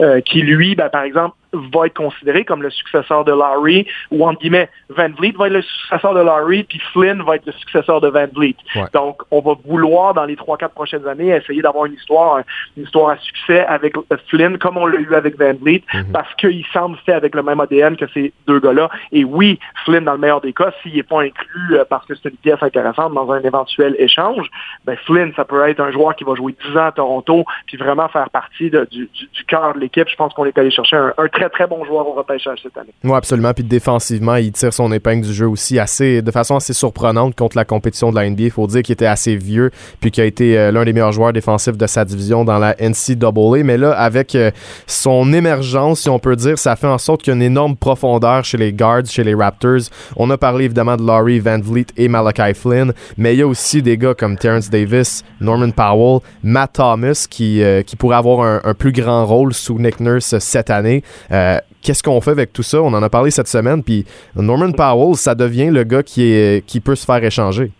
[0.00, 4.26] Euh, qui lui, ben, par exemple, va être considéré comme le successeur de Larry, ou
[4.26, 7.52] en guillemets, Van Vliet va être le successeur de Larry, puis Flynn va être le
[7.52, 8.56] successeur de Van Vliet.
[8.92, 12.40] Donc, on va vouloir, dans les trois, quatre prochaines années, essayer d'avoir une histoire,
[12.76, 13.94] une histoire à succès avec
[14.28, 16.12] Flynn, comme on l'a eu avec Van Vliet, mhm.
[16.12, 18.88] parce qu'il semble fait avec le même ADN que ces deux gars-là.
[19.12, 22.14] Et oui, Flynn, dans le meilleur des cas, s'il n'est pas inclus euh, parce que
[22.14, 24.48] c'est une pièce intéressante dans un éventuel échange,
[24.84, 27.76] ben Flynn, ça peut être un joueur qui va jouer 10 ans à Toronto, puis
[27.76, 29.08] vraiment faire partie du,
[29.46, 30.08] cœur de l'équipe.
[30.08, 32.76] Je pense qu'on est allé chercher un, un très, très bon joueur au repêchage cette
[32.76, 32.92] année.
[33.02, 33.54] Oui, absolument.
[33.54, 37.56] Puis défensivement, il tire son épingle du jeu aussi assez, de façon assez surprenante contre
[37.56, 38.44] la compétition de la NBA.
[38.44, 41.12] Il faut dire qu'il était assez vieux, puis qu'il a été euh, l'un des meilleurs
[41.12, 43.64] joueurs défensifs de sa division dans la NCAA.
[43.64, 44.50] Mais là, avec euh,
[44.86, 47.76] son émergence, si on peut dire, ça fait en sorte qu'il y a une énorme
[47.76, 49.88] profondeur chez les guards, chez les Raptors.
[50.16, 53.46] On a parlé évidemment de Laurie Van Vliet et Malachi Flynn, mais il y a
[53.46, 58.60] aussi des gars comme Terrence Davis, Norman Powell, Matt Thomas qui, euh, qui pourraient avoir
[58.64, 61.02] un, plus grand rôle sous Nick Nurse cette année.
[61.32, 62.80] Euh, qu'est-ce qu'on fait avec tout ça?
[62.82, 64.04] On en a parlé cette semaine, puis
[64.36, 67.70] Norman Powell, ça devient le gars qui, est, qui peut se faire échanger.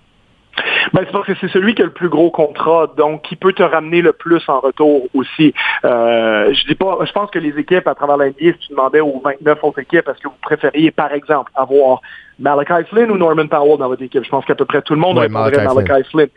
[0.92, 3.52] Ben, c'est parce que c'est celui qui a le plus gros contrat, donc qui peut
[3.52, 5.54] te ramener le plus en retour aussi.
[5.84, 9.00] Euh, je dis pas, je pense que les équipes à travers l'NBA, si tu demandais
[9.00, 12.00] aux 29 autres équipes, est-ce que vous préfériez, par exemple, avoir
[12.40, 14.24] Malachi Flynn ou Norman Powell dans votre équipe?
[14.24, 16.28] Je pense qu'à peu près tout le monde Ouais, répondrait Malachi Malachi Flynn.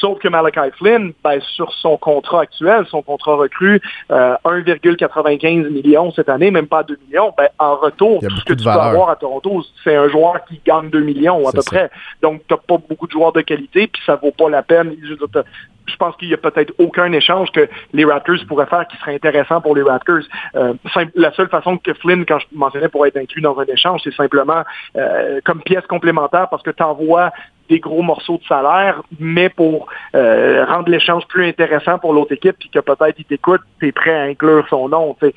[0.00, 6.12] Sauf que Malachi Flynn, ben, sur son contrat actuel, son contrat recru, euh, 1,95 millions
[6.12, 8.84] cette année, même pas 2 millions, ben, en retour, tout ce que tu peux valeur.
[8.84, 11.70] avoir à Toronto, c'est un joueur qui gagne 2 millions à peu ça.
[11.70, 11.90] près.
[12.22, 14.94] Donc, tu pas beaucoup de joueurs de qualité, puis ça vaut pas la peine.
[15.90, 19.14] Je pense qu'il y a peut-être aucun échange que les Raptors pourraient faire qui serait
[19.14, 20.22] intéressant pour les Raptors.
[20.56, 20.74] Euh,
[21.14, 24.14] la seule façon que Flynn, quand je mentionnais, pour être inclus dans un échange, c'est
[24.14, 24.62] simplement
[24.96, 27.30] euh, comme pièce complémentaire parce que tu envoies
[27.70, 32.56] des gros morceaux de salaire, mais pour euh, rendre l'échange plus intéressant pour l'autre équipe,
[32.58, 35.16] puis que peut-être il t'écoute, tu es prêt à inclure son nom.
[35.22, 35.28] Mm.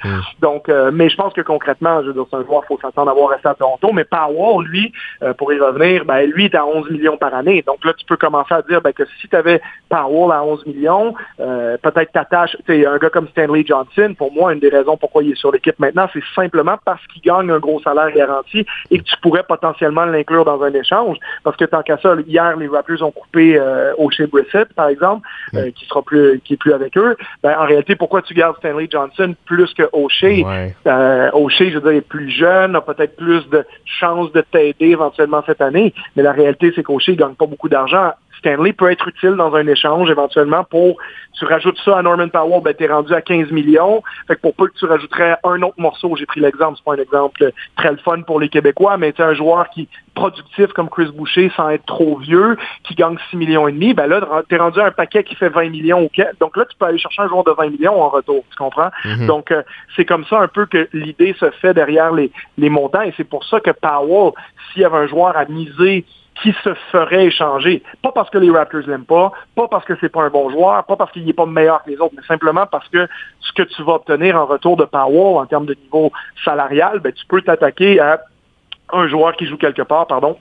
[0.41, 2.79] Donc, euh, mais je pense que concrètement, je veux dire, c'est un joueur, il faut
[2.81, 4.91] s'attendre à voir rester à Toronto, mais Powell, lui,
[5.21, 7.63] euh, pour y revenir, ben, lui est à 11 millions par année.
[7.65, 10.65] Donc là, tu peux commencer à dire ben, que si tu avais Powell à 11
[10.65, 15.23] millions, peut-être t'attaches, tu un gars comme Stanley Johnson, pour moi, une des raisons pourquoi
[15.23, 18.97] il est sur l'équipe maintenant, c'est simplement parce qu'il gagne un gros salaire garanti et
[18.97, 21.17] que tu pourrais potentiellement l'inclure dans un échange.
[21.43, 25.27] Parce que tant qu'à ça, hier, les Raptors ont coupé euh, O'Shea Brissett, par exemple,
[25.53, 27.15] euh, qui sera plus qui est plus avec eux.
[27.41, 30.43] Ben, en réalité, pourquoi tu gardes Stanley Johnson plus que O'Shea?
[30.43, 30.75] Ouais.
[30.87, 34.87] Euh, O'Shea, je veux dire, est plus jeune, a peut-être plus de chances de t'aider
[34.87, 35.93] éventuellement cette année.
[36.15, 38.13] Mais la réalité, c'est qu'O'Shea ne gagne pas beaucoup d'argent.
[38.43, 40.97] Stanley peut être utile dans un échange éventuellement pour,
[41.33, 44.03] tu rajoutes ça à Norman Powell, ben t'es rendu à 15 millions.
[44.27, 46.93] Fait que pour peu que tu rajouterais un autre morceau, j'ai pris l'exemple, c'est pas
[46.93, 50.89] un exemple très le fun pour les Québécois, mais c'est un joueur qui productif comme
[50.89, 54.57] Chris Boucher sans être trop vieux, qui gagne 6 millions et demi, ben là, t'es
[54.57, 56.11] rendu à un paquet qui fait 20 millions au.
[56.39, 58.89] Donc là, tu peux aller chercher un joueur de 20 millions en retour, tu comprends?
[59.05, 59.27] Mhm.
[59.27, 59.63] Donc, euh,
[59.95, 63.23] c'est comme ça un peu que l'idée se fait derrière les, les montants, et c'est
[63.27, 64.33] pour ça que Powell,
[64.71, 66.05] s'il y avait un joueur à miser
[66.41, 67.83] qui se ferait échanger.
[68.01, 70.83] Pas parce que les Raptors l'aiment pas, pas parce que c'est pas un bon joueur,
[70.85, 73.07] pas parce qu'il n'est pas meilleur que les autres, mais simplement parce que
[73.39, 76.11] ce que tu vas obtenir en retour de Powell en termes de niveau
[76.43, 78.21] salarial, ben, tu peux t'attaquer à
[78.91, 80.37] un joueur qui joue quelque part, pardon,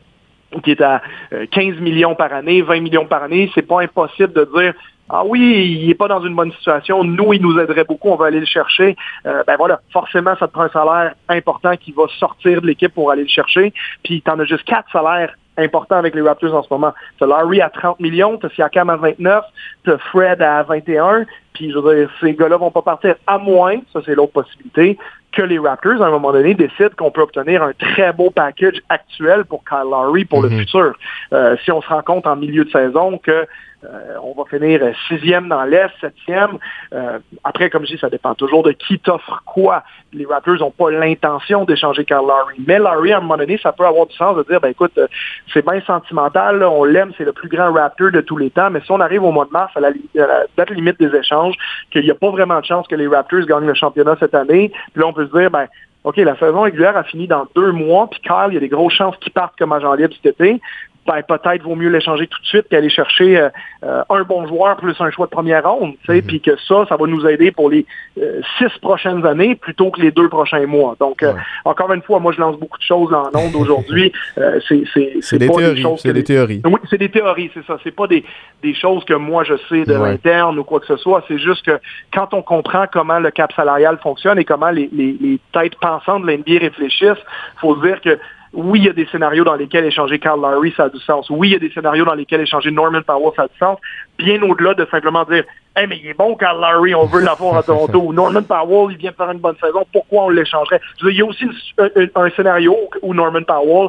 [0.62, 4.32] qui est à euh, 15 millions par année, 20 millions par année, c'est pas impossible
[4.32, 4.74] de dire
[5.14, 8.16] ah oui, il n'est pas dans une bonne situation, nous, il nous aiderait beaucoup, on
[8.16, 8.96] va aller le chercher.
[9.26, 12.94] Euh, ben voilà, forcément, ça te prend un salaire important qui va sortir de l'équipe
[12.94, 13.74] pour aller le chercher.
[14.02, 16.92] Puis tu en as juste quatre salaires importants avec les Raptors en ce moment.
[17.18, 19.44] Tu as Larry à 30 millions, tu as Siakam à 29,
[19.84, 23.38] tu as Fred à 21, puis je veux dire, ces gars-là vont pas partir à
[23.38, 24.98] moins, ça c'est l'autre possibilité,
[25.32, 28.80] que les Raptors, à un moment donné, décident qu'on peut obtenir un très beau package
[28.90, 30.50] actuel pour Kyle Lowry pour Mhm.
[30.50, 30.92] le futur.
[31.32, 33.46] Euh, si on se rend compte en milieu de saison que
[33.84, 36.58] euh, on va finir euh, sixième dans l'Est, septième.
[36.92, 39.82] Euh, après, comme je dis, ça dépend toujours de qui t'offre quoi.
[40.12, 42.56] Les Raptors n'ont pas l'intention d'échanger Kyle Lowry.
[42.66, 44.92] Mais Lowry, à un moment donné, ça peut avoir du sens de dire, ben écoute,
[44.98, 45.06] euh,
[45.52, 48.70] c'est bien sentimental, là, on l'aime, c'est le plus grand Raptor de tous les temps,
[48.70, 51.14] mais si on arrive au mois de mars, à la, à la date limite des
[51.16, 51.54] échanges,
[51.90, 54.70] qu'il n'y a pas vraiment de chance que les Raptors gagnent le championnat cette année,
[54.92, 55.66] puis là, on peut se dire, ben
[56.04, 58.68] OK, la saison régulière a fini dans deux mois, puis Kyle, il y a des
[58.68, 60.60] grosses chances qu'il parte comme agent libre cet été.
[61.04, 63.48] Ben, peut-être vaut mieux l'échanger tout de suite qu'aller chercher euh,
[63.82, 66.86] euh, un bon joueur plus un choix de première ronde, tu sais, puis que ça,
[66.88, 67.84] ça va nous aider pour les
[68.20, 70.94] euh, six prochaines années plutôt que les deux prochains mois.
[71.00, 71.40] Donc, euh, Ouais.
[71.64, 74.12] encore une fois, moi, je lance beaucoup de choses en ondes aujourd'hui.
[74.38, 75.82] Euh, c'est c'est C'est des théories.
[75.82, 76.62] choses C'est des théories.
[76.64, 77.76] oui, c'est des théories, c'est ça.
[77.82, 78.24] C'est pas des,
[78.62, 80.10] des choses que moi je sais de Ouais.
[80.12, 81.22] l'interne ou quoi que ce soit.
[81.28, 81.78] C'est juste que
[82.14, 86.22] quand on comprend comment le cap salarial fonctionne et comment les, les, les têtes pensantes
[86.22, 87.22] de l'NBA réfléchissent,
[87.60, 88.18] faut se dire que
[88.54, 91.28] oui, il y a des scénarios dans lesquels échanger Carl Lowry, ça a du sens.
[91.30, 93.78] Oui, il y a des scénarios dans lesquels échanger Norman Powell, ça a du sens.
[94.18, 95.44] Bien au-delà de simplement dire,
[95.74, 97.98] hey, mais il est bon, Carl Lowry, on veut l'avoir à Toronto.
[98.00, 100.80] Ou Norman Powell, il vient de faire une bonne saison, pourquoi on l'échangerait?
[101.02, 103.88] Il y a aussi une- un, un scénario où Norman Powell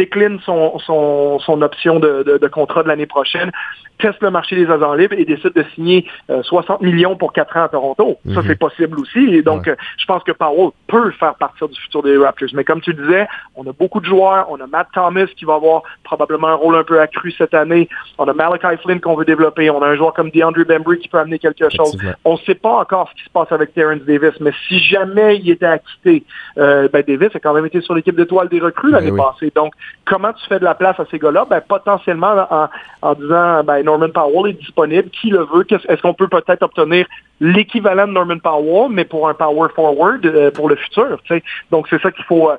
[0.00, 3.50] décline son, son, son option de, de, de contrat de l'année prochaine,
[3.98, 7.56] teste le marché des agents libres et décide de signer euh, 60 millions pour 4
[7.58, 8.16] ans à Toronto.
[8.34, 8.44] Ça, Mhm.
[8.46, 9.22] c'est possible aussi.
[9.38, 12.48] Et donc, euh, je pense que Powell peut faire partir du futur des Raptors.
[12.54, 13.26] Mais comme tu disais,
[13.56, 14.46] on a beaucoup de joueurs.
[14.50, 17.88] On a Matt Thomas qui va avoir probablement un rôle un peu accru cette année.
[18.16, 19.68] On a Malachi Flynn qu'on veut développer.
[19.68, 21.94] On a un joueur comme DeAndre Bembry qui peut amener quelque chose.
[22.24, 25.36] On ne sait pas encore ce qui se passe avec Terrence Davis, mais si jamais
[25.36, 26.24] il était acquitté,
[26.56, 29.20] euh, ben Davis a quand même été sur l'équipe d'étoiles des recrues l'année oui.
[29.20, 29.52] passée.
[29.54, 29.74] Donc,
[30.04, 31.46] comment tu fais de la place à ces gars-là?
[31.48, 32.68] Ben, potentiellement en,
[33.02, 35.66] en disant ben, Norman Powell est disponible, qui le veut?
[35.88, 37.06] Est-ce qu'on peut peut-être obtenir
[37.40, 41.18] l'équivalent de Norman Powell, mais pour un power forward euh, pour le futur?
[41.24, 41.42] tu sais?
[41.70, 42.56] Donc, c'est ça qu'il faut euh,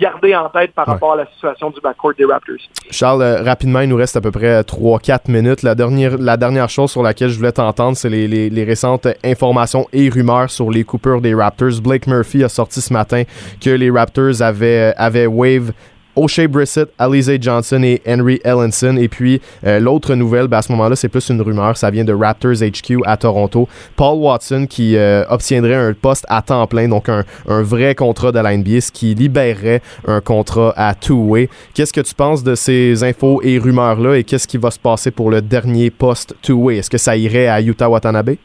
[0.00, 0.92] garder en tête par Ouais.
[0.94, 2.56] rapport à la situation du backcourt des Raptors.
[2.90, 5.62] Charles, euh, rapidement, il nous reste à peu près 3-4 minutes.
[5.62, 9.08] La dernière, la dernière chose sur laquelle je voulais t'entendre, c'est les, les- les récentes
[9.24, 11.80] informations et rumeurs sur les coupures des Raptors.
[11.82, 13.22] Blake Murphy a sorti ce matin
[13.64, 15.72] que les Raptors avaient, avaient wave
[16.16, 18.96] O'Shea Brissett, Alize Johnson et Henry Ellenson.
[18.96, 21.76] Et puis, euh, l'autre nouvelle, ben, à ce moment-là, c'est plus une rumeur.
[21.76, 23.68] Ça vient de Raptors HQ à Toronto.
[23.96, 28.32] Paul Watson qui euh, obtiendrait un poste à temps plein, donc un, un vrai contrat
[28.32, 31.48] de la NBA, ce qui libérerait un contrat à two-way.
[31.74, 35.10] Qu'est-ce que tu penses de ces infos et rumeurs-là et qu'est-ce qui va se passer
[35.10, 36.78] pour le dernier poste two-way?
[36.78, 38.36] Est-ce que ça irait à Utah Watanabe?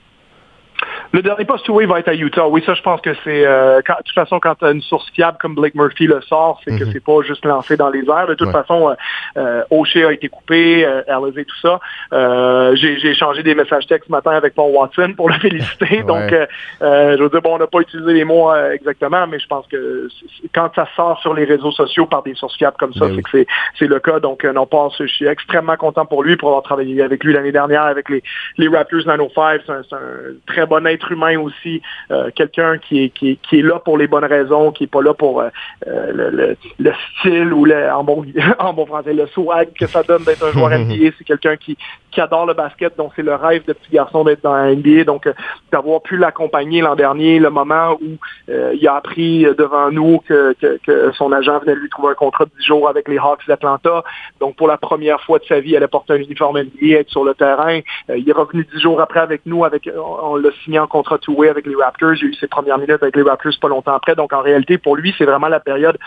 [1.15, 2.45] Le dernier poste way va être à Utah.
[2.45, 3.45] Oui, ça, je pense que c'est.
[3.45, 6.59] Euh, de toute façon, quand tu as une source fiable comme Blake Murphy le sort,
[6.65, 6.89] c'est que mhm.
[6.91, 8.27] c'est pas juste lancé dans les airs.
[8.27, 8.95] De toute façon, euh,
[9.37, 11.03] euh, O'Shea a été coupé, euh,
[11.37, 11.79] et tout ça.
[12.11, 16.03] Euh, J'ai échangé des messages textes ce matin avec Paul Watson pour le féliciter.
[16.03, 16.35] Donc,
[16.81, 20.09] je veux dire, bon, on n'a pas utilisé les mots exactement, mais je pense que
[20.53, 23.21] quand ça sort sur les réseaux sociaux par des sources fiables comme ça, ben c'est
[23.45, 23.45] que
[23.79, 24.19] c'est le cas.
[24.19, 27.53] Donc, non pas, je suis extrêmement content pour lui pour avoir travaillé avec lui l'année
[27.53, 28.21] dernière avec les,
[28.57, 29.61] les Raptors 905.
[29.65, 31.81] C'est un, un très bon être humain aussi,
[32.11, 35.13] euh, quelqu'un qui est, qui, est, là pour les bonnes raisons, qui est pas là
[35.13, 35.49] pour euh,
[35.87, 38.25] euh, le, style ou le, en, bon,
[38.59, 41.11] en bon français, le swag que ça donne d'être un joueur NBA.
[41.17, 41.77] C'est quelqu'un qui,
[42.11, 45.03] qui adore le basket, donc c'est le rêve de petit garçon d'être dans la NBA.
[45.03, 45.29] Donc,
[45.71, 51.11] d'avoir pu l'accompagner l'an dernier, le moment où il a appris devant nous que, que,
[51.13, 54.03] son agent venait de lui trouver un contrat de 10 jours avec les Hawks d'Atlanta.
[54.39, 57.09] Donc, pour la première fois de sa vie, elle a porté un uniforme NBA, être
[57.09, 57.79] sur le terrain.
[58.09, 61.49] il est revenu 10 jours après avec nous, avec on l'a signé en contrat two-way
[61.49, 62.13] avec les Raptors.
[62.13, 64.15] Il a eu ses premières minutes avec les Raptors pas longtemps après.
[64.15, 65.97] Donc, en réalité, pour lui, c'est vraiment la période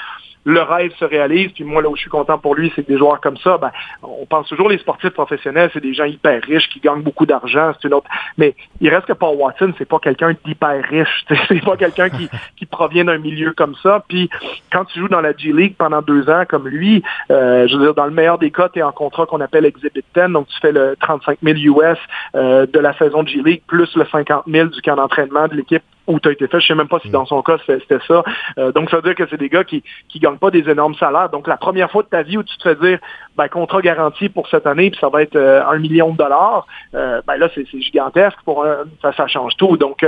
[0.44, 1.52] le rêve se réalise.
[1.52, 3.58] Puis moi, là où je suis content pour lui, c'est que des joueurs comme ça,
[3.58, 3.70] ben,
[4.02, 7.72] on pense toujours les sportifs professionnels, c'est des gens hyper riches qui gagnent beaucoup d'argent,
[7.74, 8.08] c'est une autre.
[8.36, 11.24] Mais il reste que Paul Watson, c'est pas quelqu'un d'hyper riche.
[11.48, 14.04] C'est pas quelqu'un qui, qui provient d'un milieu comme ça.
[14.08, 14.28] Puis
[14.72, 17.84] quand tu joues dans la G League pendant deux ans comme lui, euh, je veux
[17.84, 20.48] dire, dans le meilleur des cas, tu es en contrat qu'on appelle Exhibit 10, donc
[20.48, 21.98] tu fais le 35 000 US
[22.34, 25.82] euh, de la saison G League plus le 50 000 du camp d'entraînement de l'équipe
[26.08, 26.60] où tu as été fait.
[26.60, 28.24] Je sais même pas si dans son cas c'était ça.
[28.58, 30.94] Euh, donc ça veut dire que c'est des gars qui qui gagnent pas des énormes
[30.94, 31.28] salaires.
[31.28, 32.98] Donc la première fois de ta vie où tu te fais dire
[33.36, 36.66] ben, contrat garanti pour cette année, puis ça va être euh, un million de dollars,
[36.94, 38.66] euh, ben là c'est gigantesque pour
[39.02, 39.76] ça, ça change tout.
[39.76, 40.04] Donc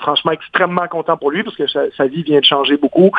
[0.00, 3.10] franchement extrêmement content pour lui parce que sa, vie vient de changer beaucoup.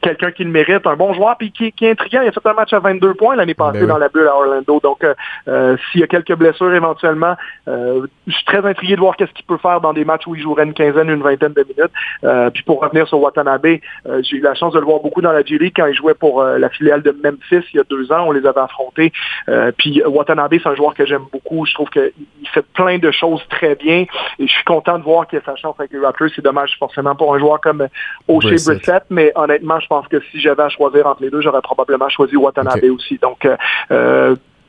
[0.00, 2.20] Quelqu'un qui le mérite, un bon joueur puis qui, qui est intriguant.
[2.22, 4.34] Il a fait un match à 22 points l'année passée ben dans la bulle à
[4.36, 4.80] Orlando.
[4.82, 5.04] Donc
[5.46, 9.58] s'il y a quelques blessures éventuellement, je suis très intrigué de voir qu'est-ce qu'il peut
[9.58, 11.92] faire dans des matchs où il jouerait une quinzaine, une vingtaine de minutes.
[12.24, 15.20] Euh, puis pour revenir sur Watanabe, euh, j'ai eu la chance de le voir beaucoup
[15.20, 17.84] dans la G-League quand il jouait pour euh, la filiale de Memphis il y a
[17.88, 18.24] deux ans.
[18.26, 19.12] On les avait affrontés.
[19.78, 21.66] puis Watanabe, c'est un joueur que j'aime beaucoup.
[21.66, 22.12] Je trouve qu'il
[22.52, 24.06] fait plein de choses très bien.
[24.38, 26.28] Et je suis content de voir qu'il a sa chance avec les Raptors.
[26.34, 27.86] C'est dommage forcément pour un joueur comme
[28.28, 31.62] O'Shea Brissett, mais honnêtement, je pense que si j'avais à choisir entre les deux, j'aurais
[31.62, 33.18] probablement choisi Watanabe aussi.
[33.18, 33.46] Donc,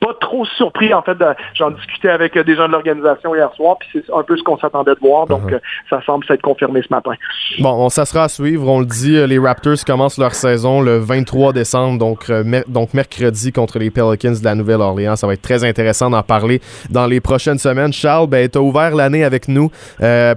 [0.04, 1.18] pas trop surpris, en fait.
[1.54, 4.44] J'en discutais avec euh, des gens de l'organisation hier soir, puis c'est un peu ce
[4.44, 5.28] qu'on s'attendait de voir.
[5.28, 5.56] Donc, uh-huh.
[5.56, 7.12] euh, ça semble s'être confirmé ce matin.
[7.60, 8.68] Bon, ça sera à suivre.
[8.68, 12.30] On le dit, euh, les Raptors commencent leur saison le 23 décembre, donc,
[12.68, 15.16] donc mercredi contre les Pelicans de la Nouvelle-Orléans.
[15.16, 17.94] Ça va être très intéressant d'en parler dans les prochaines semaines.
[17.94, 19.72] Charles, ben, tu as ouvert l'année avec nous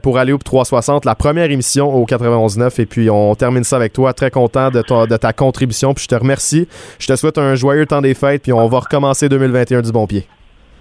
[0.03, 3.93] pour aller au 360, la première émission au 91.9, et puis on termine ça avec
[3.93, 4.13] toi.
[4.13, 6.69] Très content de ta, de ta contribution, puis je te remercie.
[6.99, 10.07] Je te souhaite un joyeux temps des fêtes, puis on va recommencer 2020 du bon
[10.07, 10.27] pied.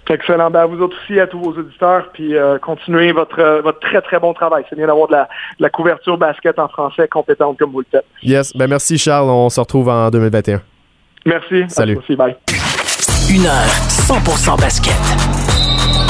[0.08, 0.50] Excellent.
[0.50, 3.80] Ben, à vous autres aussi, à tous vos auditeurs, puis euh, continuez votre, euh, votre
[3.80, 4.64] très, très bon travail.
[4.68, 5.16] C'est bien d'avoir de
[5.58, 8.06] la, couverture basket en français compétente comme vous le faites.
[8.22, 8.56] Yes.
[8.56, 9.28] Ben, merci, Charles.
[9.28, 10.60] On se retrouve en 2021.
[11.24, 11.64] Merci.
[11.68, 11.96] Salut.
[11.96, 12.36] Aussi, bye.
[13.28, 14.94] Une heure 100% basket.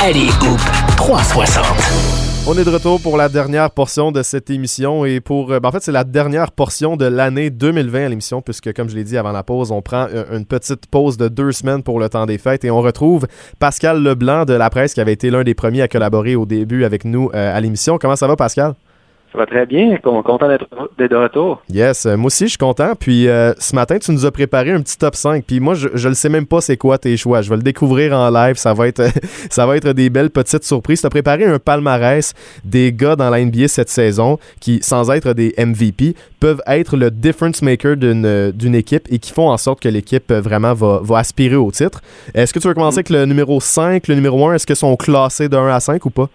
[0.03, 0.61] Allez, Hoop
[0.99, 2.16] 360.
[2.49, 5.69] On est de retour pour la dernière portion de cette émission et pour euh, ben,
[5.69, 9.03] en fait c'est la dernière portion de l'année 2020 à l'émission puisque comme je l'ai
[9.03, 12.09] dit avant la pause on prend euh, une petite pause de deux semaines pour le
[12.09, 13.27] temps des fêtes et on retrouve
[13.59, 16.85] Pascal Leblanc de la presse qui avait été l'un des premiers à collaborer au début
[16.85, 17.99] avec nous euh, à l'émission.
[17.99, 18.75] Comment ça va Pascal?
[19.37, 19.95] Ça va très bien.
[19.99, 20.67] Content d'être
[20.97, 21.63] de retour.
[21.69, 22.95] Yes, euh, moi aussi, je suis content.
[22.99, 25.45] Puis euh, ce matin, tu nous as préparé un petit top 5.
[25.45, 27.43] Puis moi, je, ne le sais même pas c'est quoi tes choix.
[27.43, 28.57] Je vais le découvrir en live.
[28.57, 29.03] Ça va être,
[29.51, 31.03] ça va être des belles petites surprises.
[31.03, 32.33] Tu as préparé un palmarès
[32.65, 37.11] des gars dans la NBA cette saison qui, sans être des MVP, peuvent être le
[37.11, 41.19] difference maker d'une équipe et qui font en sorte que l'équipe euh, vraiment va, va
[41.19, 42.01] aspirer au titre.
[42.33, 44.55] Est-ce que tu veux commencer avec le numéro 5, le numéro 1?
[44.55, 46.31] Est-ce qu'ils sont classés de 1 à 5 ou pas?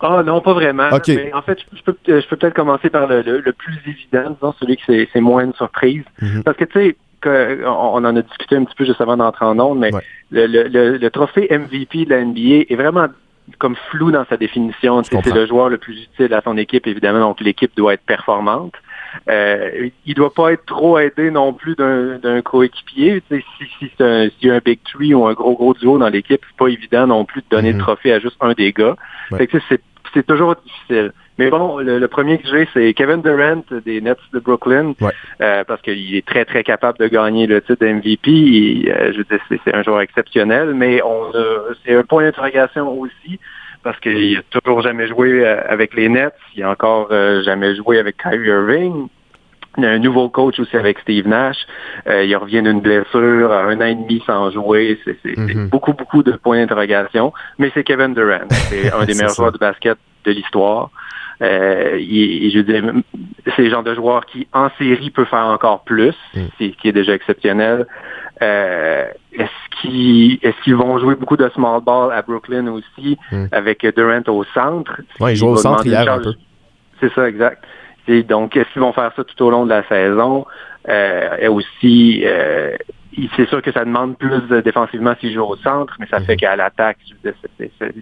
[0.00, 0.88] Ah non, pas vraiment.
[1.08, 4.54] Mais en fait, je peux, je peux peut-être commencer par le, le, plus évident, disons,
[4.58, 6.04] celui que c'est moins une surprise.
[6.22, 6.42] Mhm.
[6.42, 6.96] Parce que tu sais,
[7.26, 9.90] on, on en a discuté un petit peu juste avant d'entrer en ondes, mais
[10.30, 13.08] le, le, le, trophée MVP de la NBA est vraiment
[13.58, 15.02] comme flou dans sa définition.
[15.02, 18.74] C'est le joueur le plus utile à son équipe, évidemment, donc l'équipe doit être performante.
[19.28, 23.22] Euh, il doit pas être trop aidé non plus d'un coéquipier.
[23.28, 23.42] Si,
[23.78, 26.56] si c'est y a un big three ou un gros gros duo dans l'équipe, c'est
[26.56, 27.82] pas évident non plus de donner le mhm.
[27.82, 28.96] trophée à juste un des gars.
[29.36, 29.80] Fait que c'est
[30.14, 31.12] c'est toujours difficile.
[31.38, 34.92] Mais bon, le, premier que j'ai, c'est Kevin Durant des Nets de Brooklyn,
[35.40, 38.90] euh, parce qu'il est très, très capable de gagner le titre d'MVP.
[38.90, 41.32] Euh, je veux dire, c'est un joueur exceptionnel, mais on
[41.84, 43.40] c'est un point d'interrogation aussi,
[43.82, 47.10] parce qu'il n'a toujours jamais joué euh, avec les Nets, il n'a encore
[47.42, 49.08] jamais joué avec Kyrie Irving.
[49.76, 51.66] Il y a un nouveau coach aussi avec Steve Nash.
[52.06, 54.98] il revient d'une blessure, un an et demi sans jouer.
[55.04, 55.68] C'est mm-hmm.
[55.68, 57.32] beaucoup, beaucoup de points d'interrogation.
[57.58, 58.48] Mais c'est Kevin Durant.
[58.50, 60.90] C'est un des meilleurs joueurs de basket de l'histoire.
[61.42, 63.02] Euh, je
[63.56, 66.40] c'est le genre de joueur qui, en série, peut faire encore plus, mm.
[66.58, 67.86] ce qui est déjà exceptionnel.
[68.42, 73.46] Euh, est-ce qu'ils qu'ils vont jouer beaucoup de small ball à Brooklyn aussi, mm.
[73.52, 75.00] avec Durant au centre?
[75.20, 76.34] Oui, ils jouent au centre hier un peu.
[77.00, 77.64] C'est ça, exact.
[78.28, 80.46] Donc, est-ce vont faire ça tout au long de la saison?
[80.88, 82.76] Euh, aussi, euh,
[83.36, 86.38] c'est sûr que ça demande plus défensivement s'il joue au centre, mais ça fait mhm.
[86.38, 86.98] qu'à l'attaque,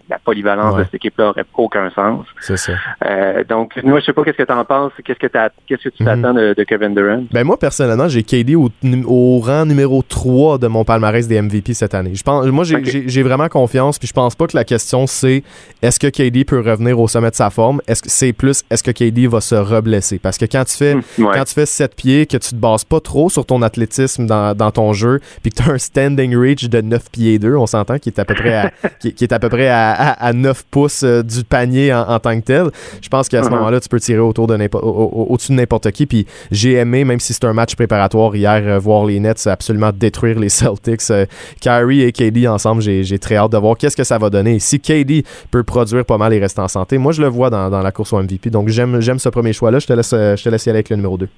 [0.09, 2.27] la polyvalence de cette équipe-là n'aurait aucun sens.
[2.41, 2.73] C'est ça.
[3.05, 5.27] Euh, donc, moi, je sais pas qu'est-ce que tu en penses, qu'est-ce que,
[5.67, 6.07] qu'est-ce que tu mhm.
[6.07, 7.25] t'attends de, Kevin Durant?
[7.33, 11.95] Ben moi, personnellement, j'ai KD au, rang numéro 3 de mon palmarès des MVP cette
[11.95, 12.15] année.
[12.15, 15.43] Je pense, moi, j'ai vraiment confiance, puis je pense pas que la question c'est
[15.83, 17.81] est-ce que KD peut revenir au sommet de sa forme?
[17.87, 20.19] Est-ce que c'est plus est-ce que KD va se reblesser?
[20.19, 22.85] Parce que quand tu fais, hmm, quand tu fais 7 pieds, que tu te bases
[22.85, 25.08] pas trop sur ton athlétisme dans, dans ton jeu,
[25.43, 28.19] puis que tu as un standing reach de 9 pieds 2, on s'entend, qui est
[28.19, 31.45] à peu près à, qui, est à peu près à, à, 9 pouces euh, du
[31.45, 32.67] panier en, tant que tel.
[33.01, 33.53] Je pense qu'à ce uh-huh.
[33.53, 36.07] moment-là, tu peux tirer autour de au-dessus de n'importe qui.
[36.07, 39.93] Puis j'ai aimé, même si c'est un match préparatoire hier, euh, voir les Nets absolument
[39.93, 41.11] détruire les Celtics.
[41.11, 41.27] Euh,
[41.61, 44.59] Kyrie et KD ensemble, j'ai très hâte de voir qu'est-ce que ça va donner.
[44.59, 47.71] Si KD peut produire pas mal et rester en santé, moi je le vois dans,
[47.71, 48.51] dans la course au MVP.
[48.51, 49.79] Donc j'aime ce premier choix-là.
[49.79, 51.29] Je te laisse, je te laisse y aller avec le numéro 2.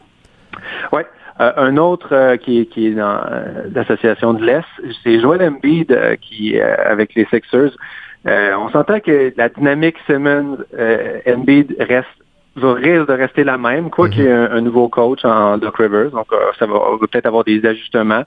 [0.92, 1.06] Ouais.
[1.40, 4.66] Euh, un autre euh, qui, qui, est dans euh, l'association de l'Est,
[5.02, 7.72] c'est Joel Embiid qui, avec les Sixers,
[8.26, 12.08] on s'entend que la dynamique Simmons-Embiid reste
[12.56, 15.78] va risque de rester la même, quoi qu'il y ait un, nouveau coach en Doc
[15.78, 16.10] Rivers.
[16.10, 16.26] Donc,
[16.58, 18.24] ça va, peut-être avoir des ajustements.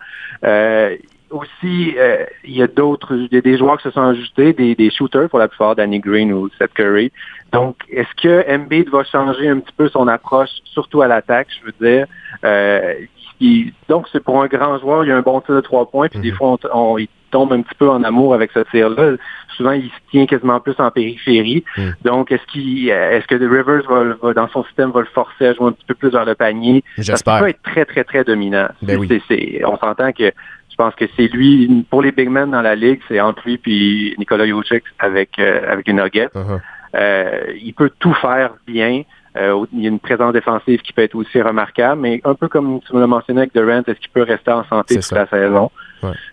[1.29, 1.95] aussi,
[2.43, 4.89] il y a d'autres, il y a des joueurs qui se sont ajustés, des, des
[4.89, 7.11] shooters pour la plupart, Danny Green ou Seth Curry.
[7.53, 11.65] Donc, est-ce que Embiid va changer un petit peu son approche, surtout à l'attaque, je
[11.65, 12.07] veux dire?
[12.43, 12.95] Euh,
[13.89, 16.07] donc, c'est pour un grand joueur, il y a un bon tir de trois points,
[16.07, 16.37] puis des mhm.
[16.37, 19.17] fois, on, il tombe un petit peu en amour avec ce tir-là.
[19.57, 21.63] Souvent, il se tient quasiment plus en périphérie.
[21.77, 21.93] Mhm.
[22.03, 25.53] Donc, est-ce qu'il, est-ce que The Rivers va, dans son système, va le forcer à
[25.53, 26.83] jouer un petit peu plus vers le panier?
[26.97, 27.35] J'espère.
[27.35, 28.67] Ça peut être très, très, très dominant.
[28.81, 28.99] Ben
[29.65, 30.31] on s'entend que
[30.73, 33.59] je pense que c'est lui, pour les big men dans la ligue, c'est entre lui
[33.59, 36.29] puis Nicolas Jokic avec, euh, avec une nugget.
[36.33, 36.59] Uh-huh.
[36.95, 39.03] Il peut tout faire bien.
[39.35, 42.47] Euh, il y a une présence défensive qui peut être aussi remarquable, mais un peu
[42.47, 45.27] comme tu me l'as mentionné avec Durant, est-ce qu'il peut rester en santé toute la
[45.27, 45.71] saison?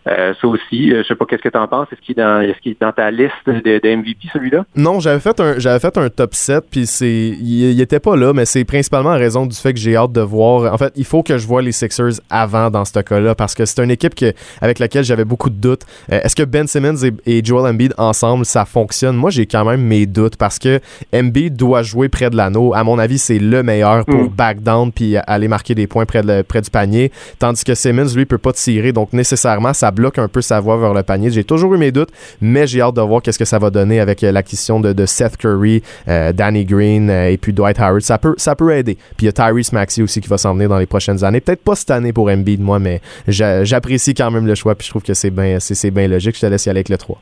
[0.07, 1.89] Euh, ça aussi, euh, je sais pas qu'est-ce que tu en penses?
[1.93, 4.64] Est-ce qu'il est, dans, est, est dans ta liste de, MVP, celui-là?
[4.77, 8.16] Non, j'avais fait un j'avais fait un top 7, puis c'est il, il, était pas
[8.16, 10.73] là, mais c'est principalement en raison du fait que j'ai hâte de voir.
[10.73, 13.64] En fait, il faut que je vois les Sixers avant dans ce cas-là, parce que
[13.64, 15.83] c'est une équipe que, avec laquelle j'avais beaucoup de doutes.
[16.12, 16.97] Euh, est-ce que Ben Simmons
[17.27, 19.16] et, Joel Embiid ensemble, ça fonctionne?
[19.16, 20.81] Moi, j'ai quand même mes doutes, parce que
[21.14, 22.75] Embiid doit jouer près de l'anneau.
[22.75, 24.29] À mon avis, c'est le meilleur pour mm.
[24.29, 28.14] back down puis aller marquer des points près, de, près du panier, tandis que Simmons,
[28.14, 31.30] lui, peut pas tirer, donc nécessairement ça bloque un peu sa voie vers le panier.
[31.30, 34.00] J'ai toujours eu mes doutes, mais j'ai hâte de voir qu'est-ce que ça va donner
[34.00, 38.02] avec euh, l'acquisition de, Seth Curry, euh, Danny Green euh, et puis Dwight Howard.
[38.02, 38.94] Ça peut, ça peut aider.
[38.94, 41.40] Puis il y a Tyrese Maxey aussi qui va s'en venir dans les prochaines années.
[41.40, 44.74] Peut-être pas cette année pour Embiid, moi, mais j'apprécie quand même le choix.
[44.74, 46.36] Puis je trouve que c'est bien c'est bien logique.
[46.36, 47.20] Je te laisse y aller avec le 3.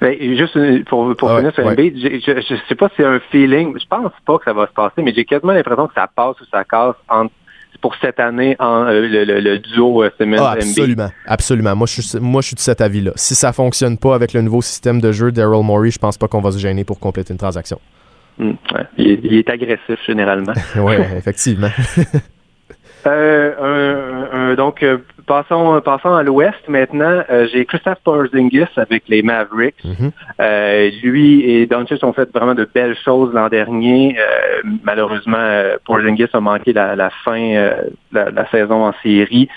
[0.00, 3.20] Ben, juste pour, pour ah finir sur Embiid, je, ne sais pas si c'est un
[3.30, 6.08] feeling, je pense pas que ça va se passer, mais j'ai quasiment l'impression que ça
[6.14, 7.32] passe ou ça casse entre
[7.80, 11.76] pour cette année en euh, le, duo euh, Simmons ah, Absolument, absolument.
[11.76, 13.12] Moi je, suis, moi, je suis de cet avis-là.
[13.16, 16.28] Si ça fonctionne pas avec le nouveau système de jeu Daryl Morey, je pense pas
[16.28, 17.80] qu'on va se gêner pour compléter une transaction.
[18.38, 18.52] Hmm,
[18.96, 20.52] il, est, agressif généralement.
[20.76, 21.70] oui, effectivement.
[23.06, 24.84] Euh, donc,
[25.26, 27.22] passons, passons à l'ouest maintenant.
[27.52, 29.82] J'ai Christophe Porzingis avec les Mavericks.
[29.84, 31.02] Mm-hmm.
[31.02, 34.16] lui et Doncic ont fait vraiment de belles choses l'an dernier.
[34.84, 37.78] malheureusement, Porzingis a manqué la, fin
[38.12, 39.48] la, la, saison en série.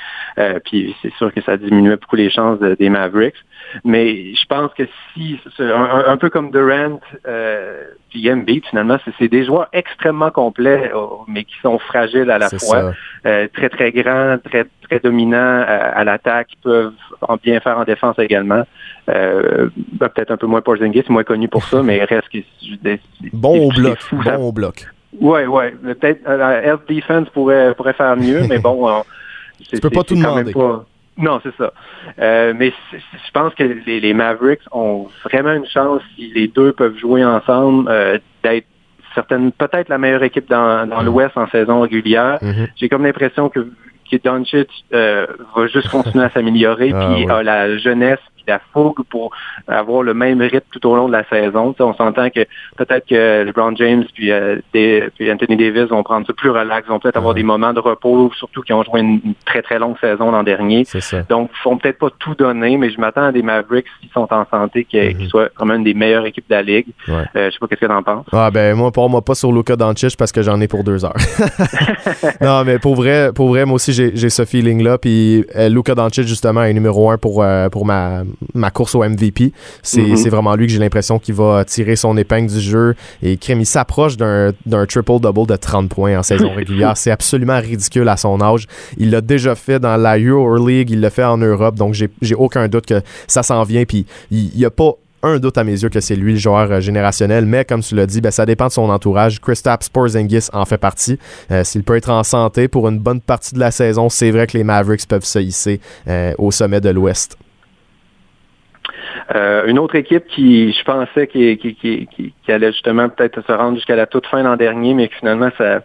[0.66, 3.36] puis c'est sûr que ça diminuait beaucoup les chances des Mavericks.
[3.84, 4.84] Mais je pense que
[5.14, 11.00] si, un, peu comme Durant, euh, puis Embiid, finalement, c'est des joueurs extrêmement complets, euh,
[11.28, 12.94] mais qui sont fragiles à la fois.
[13.26, 17.80] Euh, très, très grands, très, très dominants euh, à, l'attaque, qui peuvent en bien faire
[17.80, 18.64] en défense également.
[19.08, 22.38] Ben, peut-être un peu moins pour Porzingis, moins connu pour ça, mais reste que...
[23.34, 24.88] Bon au bloc, bon au bloc.
[25.20, 25.72] Ouais, ouais.
[25.72, 29.04] Peut-être Health Defense pourrait, pourrait faire mieux, mais bon...
[29.72, 30.54] tu peux pas tout demander.
[31.18, 31.74] Non, c'est ça.
[32.20, 36.98] Euh, mais je pense que les, Mavericks ont vraiment une chance, si les deux peuvent
[36.98, 38.66] jouer ensemble, euh, d'être
[39.14, 41.06] certaines, peut-être la meilleure équipe dans, dans mm-hmm.
[41.06, 42.40] l'Ouest en saison régulière.
[42.42, 42.68] Mm-hmm.
[42.76, 43.68] J'ai comme l'impression que,
[44.12, 49.32] que Doncic euh, va juste continuer à s'améliorer, ah puis la jeunesse la fougue pour
[49.68, 51.76] avoir le même rythme tout au long de la saison.
[51.80, 52.46] on s'entend que
[52.78, 57.00] peut-être que LeBron James puis, euh, puis, Anthony Davis vont prendre ça plus relax, vont
[57.00, 60.32] peut-être avoir des moments de repos, surtout qui ont joué une, très très longue saison
[60.32, 60.86] l'an dernier.
[61.30, 64.28] Donc, ils vont peut-être pas tout donner, mais je m'attends à des Mavericks qui sont
[64.32, 65.30] en santé, qui, mm-hmm.
[65.30, 66.88] soient quand même une des meilleures équipes de la ligue.
[67.10, 68.26] Euh, je sais pas qu'est-ce que tu en penses.
[68.32, 71.06] Ah ben moi, pour moi pas sur Luka Doncic parce que j'en ai pour deux
[71.06, 71.14] heures.
[72.42, 74.98] non, mais pour vrai, pour vrai, moi aussi j'ai ce feeling là.
[74.98, 78.24] Puis euh, Luka Doncic justement est numéro un pour pour ma
[78.54, 79.46] ma course au MVP.
[79.96, 80.16] Mhm.
[80.16, 82.96] C'est vraiment lui que j'ai l'impression qu'il va tirer son épingle du jeu.
[83.22, 84.54] Et Crème, s'approche d'un
[84.88, 86.98] triple-double de 30 points en saison régulière.
[86.98, 88.68] C'est absolument ridicule à son âge.
[88.98, 92.36] Il l'a déjà fait dans la Euro League, il l'a fait en Europe, donc j'ai
[92.36, 93.86] aucun doute que ça s'en vient.
[93.86, 96.70] Puis il n'y a pas un doute à mes yeux que c'est lui le joueur
[96.72, 99.40] euh, générationnel, mais comme tu l'as dit, ben, ça dépend de son entourage.
[99.40, 101.18] Kristaps Porzingis en fait partie.
[101.50, 104.46] Euh, s'il peut être en santé pour une bonne partie de la saison, c'est vrai
[104.48, 107.38] que les Mavericks peuvent se hisser euh, au sommet de l'Ouest.
[109.36, 113.52] Euh, une autre équipe qui, je pensais, qui, qui, qui, qui allait justement peut-être se
[113.52, 115.82] rendre jusqu'à la toute fin l'an dernier, mais que finalement, ça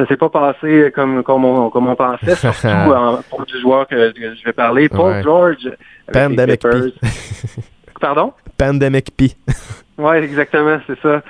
[0.00, 3.86] ça s'est pas passé comme, comme, on, comme on pensait, surtout en, pour du joueur
[3.86, 4.88] que, je vais parler.
[4.88, 5.70] Paul George.
[6.10, 6.68] Pandemic P.
[8.00, 8.32] Pardon?
[8.56, 9.32] Pandemic P.
[9.98, 11.22] oui, exactement, c'est ça.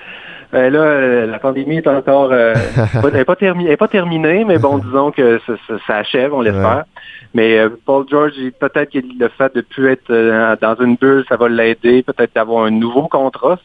[0.52, 2.54] Ben là, la pandémie est encore euh,
[3.04, 5.54] elle n'est pas, terminée, pas terminée, mais bon, disons que ça,
[5.86, 6.84] ça, achève, on l'espère.
[7.34, 11.24] Mais euh, Paul George, peut-être que le fait de plus être euh, dans une bulle,
[11.28, 12.02] ça va l'aider.
[12.02, 13.58] Peut-être d'avoir un nouveau contrat,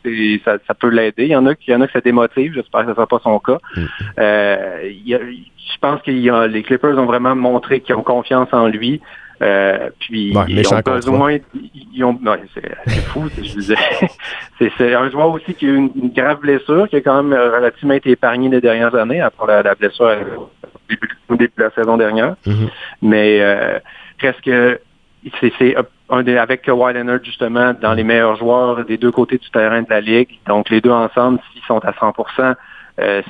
[0.45, 1.23] ça, ça peut l'aider.
[1.23, 2.53] Il y en a qui, y en a que ça démotive.
[2.53, 3.57] J'espère que ce ne sera pas son cas.
[3.75, 3.81] Mm.
[4.19, 9.01] Euh, je pense que les Clippers ont vraiment montré qu'ils ont confiance en lui.
[9.41, 11.37] Euh, puis ils ont besoin,
[11.93, 12.19] ils ont,
[12.53, 13.75] c'est fou, je disais.
[14.77, 17.93] c'est un joueur aussi qui a eu une, grave blessure, qui a quand même relativement
[17.93, 20.15] été épargné les dernières années après la, blessure
[21.29, 22.35] au début, de la saison dernière.
[22.45, 22.69] Mm-hmm.
[23.01, 23.79] Mais euh,
[24.17, 24.49] presque,
[25.39, 25.75] c'est
[26.37, 30.01] avec Kawhi Leonard justement dans les meilleurs joueurs des deux côtés du terrain de la
[30.01, 30.39] ligue.
[30.47, 32.13] Donc les deux ensemble, s'ils sont à 100
[32.99, 33.21] euh,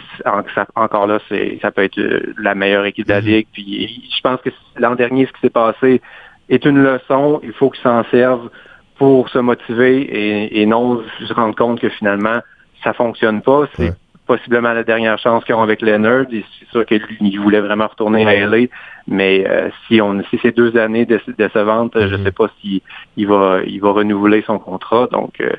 [0.75, 3.27] encore là, c'est, ça peut être euh, la meilleure équipe de la mhm.
[3.27, 3.47] Ligue.
[3.51, 6.01] Puis je pense que l'an dernier, ce qui s'est passé
[6.49, 7.39] est une leçon.
[7.43, 8.49] Il faut qu'ils s'en servent
[8.97, 12.39] pour se motiver et, et, non se rendre compte que finalement,
[12.83, 13.67] ça fonctionne pas.
[13.75, 13.93] C'est
[14.25, 16.25] possiblement la dernière chance qu'ils ont avec Leonard.
[16.31, 18.67] C'est sûr qu'il il voulait vraiment retourner à LA.
[19.07, 22.23] Mais euh, si on si ces deux années décevantes, je ne mhm.
[22.23, 22.81] sais pas s'il
[23.17, 25.07] il va il va renouveler son contrat.
[25.11, 25.51] Donc euh,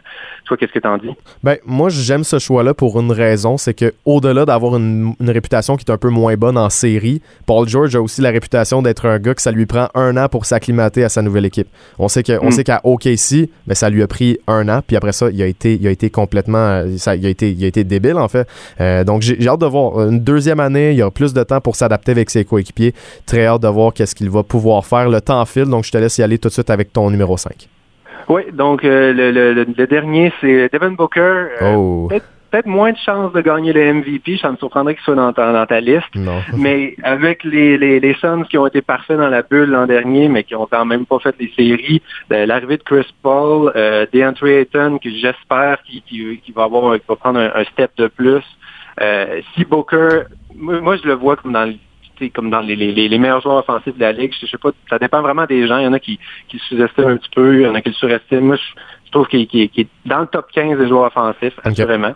[0.46, 1.10] toi, qu'est-ce que tu en dis?
[1.44, 5.84] Ben, moi, j'aime ce choix-là pour une raison, c'est que au-delà d'avoir une, réputation qui
[5.84, 9.18] est un peu moins bonne en série, Paul George a aussi la réputation d'être un
[9.18, 11.68] gars que ça lui prend un an pour s'acclimater à sa nouvelle équipe.
[11.98, 12.52] On sait que, on mm.
[12.52, 15.46] sait qu'à OKC, ben, ça lui a pris un an, puis après ça, il a
[15.46, 18.48] été, il a été complètement, ça, il a été, il a été débile en fait.
[18.80, 21.60] Euh, donc j'ai hâte de voir une deuxième année, il y aura plus de temps
[21.60, 22.94] pour s'adapter avec ses coéquipiers.
[23.26, 25.08] Très hâte de voir qu'est-ce qu'il va pouvoir faire.
[25.08, 27.36] Le temps file, donc je te laisse y aller tout de suite avec ton numéro
[27.36, 27.68] 5.
[28.28, 31.20] Oui, donc euh, le, le, le, dernier, c'est Devin Booker.
[31.62, 32.06] Euh, oh.
[32.08, 32.26] Peut-être
[32.66, 34.38] moins de chances de gagner le MVP.
[34.38, 36.14] Ça me surprendrait qu'il soit dans ta, dans ta liste.
[36.14, 36.40] Non.
[36.56, 40.28] Mais avec les, les, les Suns qui ont été parfaits dans la bulle l'an dernier,
[40.28, 44.06] mais qui ont quand même pas fait les séries, ben, l'arrivée de Chris Paul, euh,
[44.12, 48.44] DeAndre Ayton, que j'espère qu'il qui, va avoir qui va prendre un, step de plus.
[49.00, 50.22] Euh, si Booker,
[50.54, 51.70] moi, moi, je le vois comme dans
[52.34, 54.32] comme dans les, les, les, meilleurs joueurs offensifs de la Ligue.
[54.40, 55.78] Je, sais pas, ça dépend vraiment des gens.
[55.78, 56.18] Il y en a qui,
[56.48, 58.40] qui sous-estiment un petit peu, il y en a qui le surestiment.
[58.40, 62.14] Moi, je, trouve qu'il est dans le top 15 des joueurs offensifs, assurément.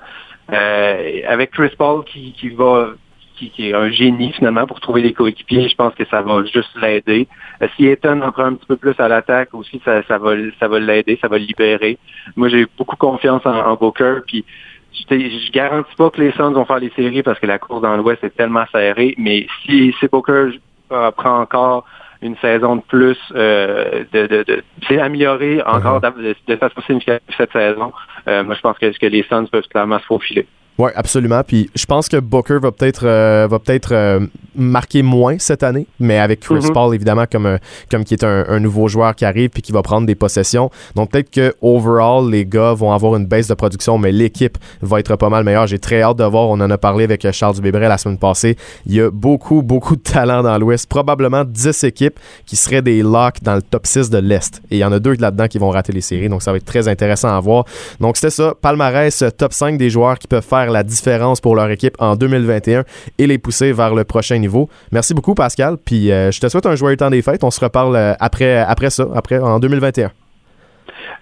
[0.53, 2.89] Euh, avec Chris Paul qui, qui va
[3.37, 6.45] qui, qui, est un génie finalement pour trouver des coéquipiers, je pense que ça va
[6.45, 7.29] juste l'aider.
[7.63, 10.33] Euh, si Ethan en prend un petit peu plus à l'attaque aussi, ça, ça va
[10.59, 11.99] ça va l'aider, ça va le libérer.
[12.37, 14.45] Moi j'ai beaucoup confiance en, en Booker, puis
[14.93, 17.81] je, je garantis pas que les Suns vont faire les séries parce que la course
[17.81, 20.51] dans l'Ouest est tellement serrée, mais si, si Booker
[20.93, 21.87] euh, prend encore
[22.23, 26.35] une saison de plus, euh, de, de, de amélioré encore uh-huh.
[26.47, 27.93] de, façon significative cette saison.
[28.29, 30.47] Euh, moi, je pense que, que les Suns peuvent clairement se faufiler.
[30.81, 31.43] Oui, absolument.
[31.47, 34.21] Puis je pense que Booker va peut-être euh, va peut-être euh,
[34.55, 36.73] marquer moins cette année, mais avec Chris mhm.
[36.73, 37.59] Paul évidemment comme euh,
[37.91, 40.71] comme qui est un, nouveau joueur qui arrive puis qui va prendre des possessions.
[40.97, 45.01] Donc peut-être que overall les gars vont avoir une baisse de production, mais l'équipe va
[45.01, 45.67] être pas mal meilleure.
[45.67, 46.49] J'ai très hâte de voir.
[46.49, 48.57] On en a parlé avec Charles Dubébret la semaine passée.
[48.87, 50.89] Il y a beaucoup beaucoup de talent dans l'Ouest.
[50.89, 54.63] Probablement 10 équipes qui seraient des locks dans le top 6 de l'Est.
[54.71, 56.31] Et il y en a deux là-dedans qui vont rater les séries.
[56.31, 57.67] Donc ça va être très intéressant à voir.
[58.01, 58.55] Donc c'était ça.
[58.63, 62.85] Palmarès top 5 des joueurs qui peuvent faire la différence pour leur équipe en 2021
[63.19, 64.69] et les pousser vers le prochain niveau.
[64.93, 65.77] Merci beaucoup, Pascal.
[65.85, 67.45] Puis je te souhaite un joyeux temps des fêtes.
[67.45, 70.11] On se reparle après, après ça, après en 2021.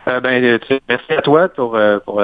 [0.09, 2.23] Euh, ben, euh, merci à toi pour, euh, pour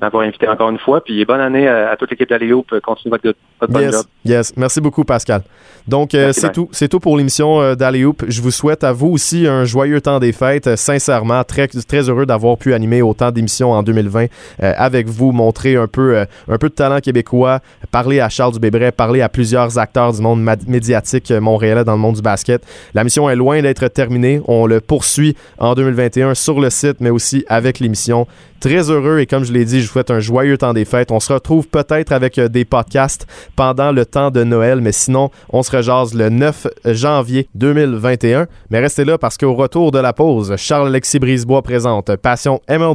[0.00, 1.02] m'avoir invité encore une fois.
[1.02, 2.64] Puis bonne année à, toute l'équipe d'Aléoup.
[2.82, 4.04] Continuez votre, votre bon job.
[4.24, 5.42] Yes, merci beaucoup, Pascal.
[5.86, 8.16] Donc, c'est tout, c'est tout pour l'émission d'Aléoup.
[8.26, 10.76] Je vous souhaite à vous aussi un joyeux temps des fêtes.
[10.76, 14.26] Sincèrement, très, très heureux d'avoir pu animer autant d'émissions en 2020
[14.60, 17.60] avec vous, montrer un peu, un peu de talent québécois,
[17.90, 22.16] parler à Charles Dubébret, parler à plusieurs acteurs du monde médiatique montréalais dans le monde
[22.16, 22.62] du basket.
[22.94, 24.40] La mission est loin d'être terminée.
[24.46, 28.26] On le poursuit en 2021 sur le site, mais aussi avec l'émission.
[28.60, 31.10] Très heureux et comme je l'ai dit, je vous souhaite un joyeux temps des fêtes.
[31.10, 35.30] On se retrouve peut-être avec euh, des podcasts pendant le temps de Noël, mais sinon,
[35.50, 38.46] on se rejase le 9 janvier 2021.
[38.70, 42.92] Mais restez là parce qu'au retour de la pause, Charles-Alexis Brisebois présente Passion MLD.